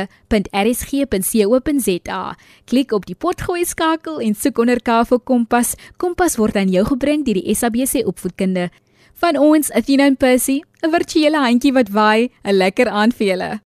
Klik 2.71 2.95
op 2.95 3.03
die 3.09 3.19
potgooi 3.19 3.65
skakel 3.67 4.23
en 4.23 4.31
soek 4.31 4.57
onder 4.63 4.79
K 4.79 5.03
vir 5.11 5.19
Kompas. 5.19 5.75
Kompas 5.99 6.39
word 6.39 6.55
aan 6.55 6.71
jou 6.71 6.87
gebring 6.87 7.27
deur 7.27 7.35
die 7.43 7.51
SABC 7.51 8.07
opvoedkunde. 8.07 8.69
Van 9.19 9.35
ons, 9.35 9.67
Athena 9.75 10.07
en 10.07 10.15
Percy, 10.15 10.63
'n 10.79 10.91
virtuele 10.91 11.37
handjie 11.43 11.73
wat 11.73 11.89
waai, 11.91 12.31
'n 12.45 12.55
lekker 12.55 12.87
aand 12.87 13.13
vir 13.13 13.27
julle. 13.27 13.68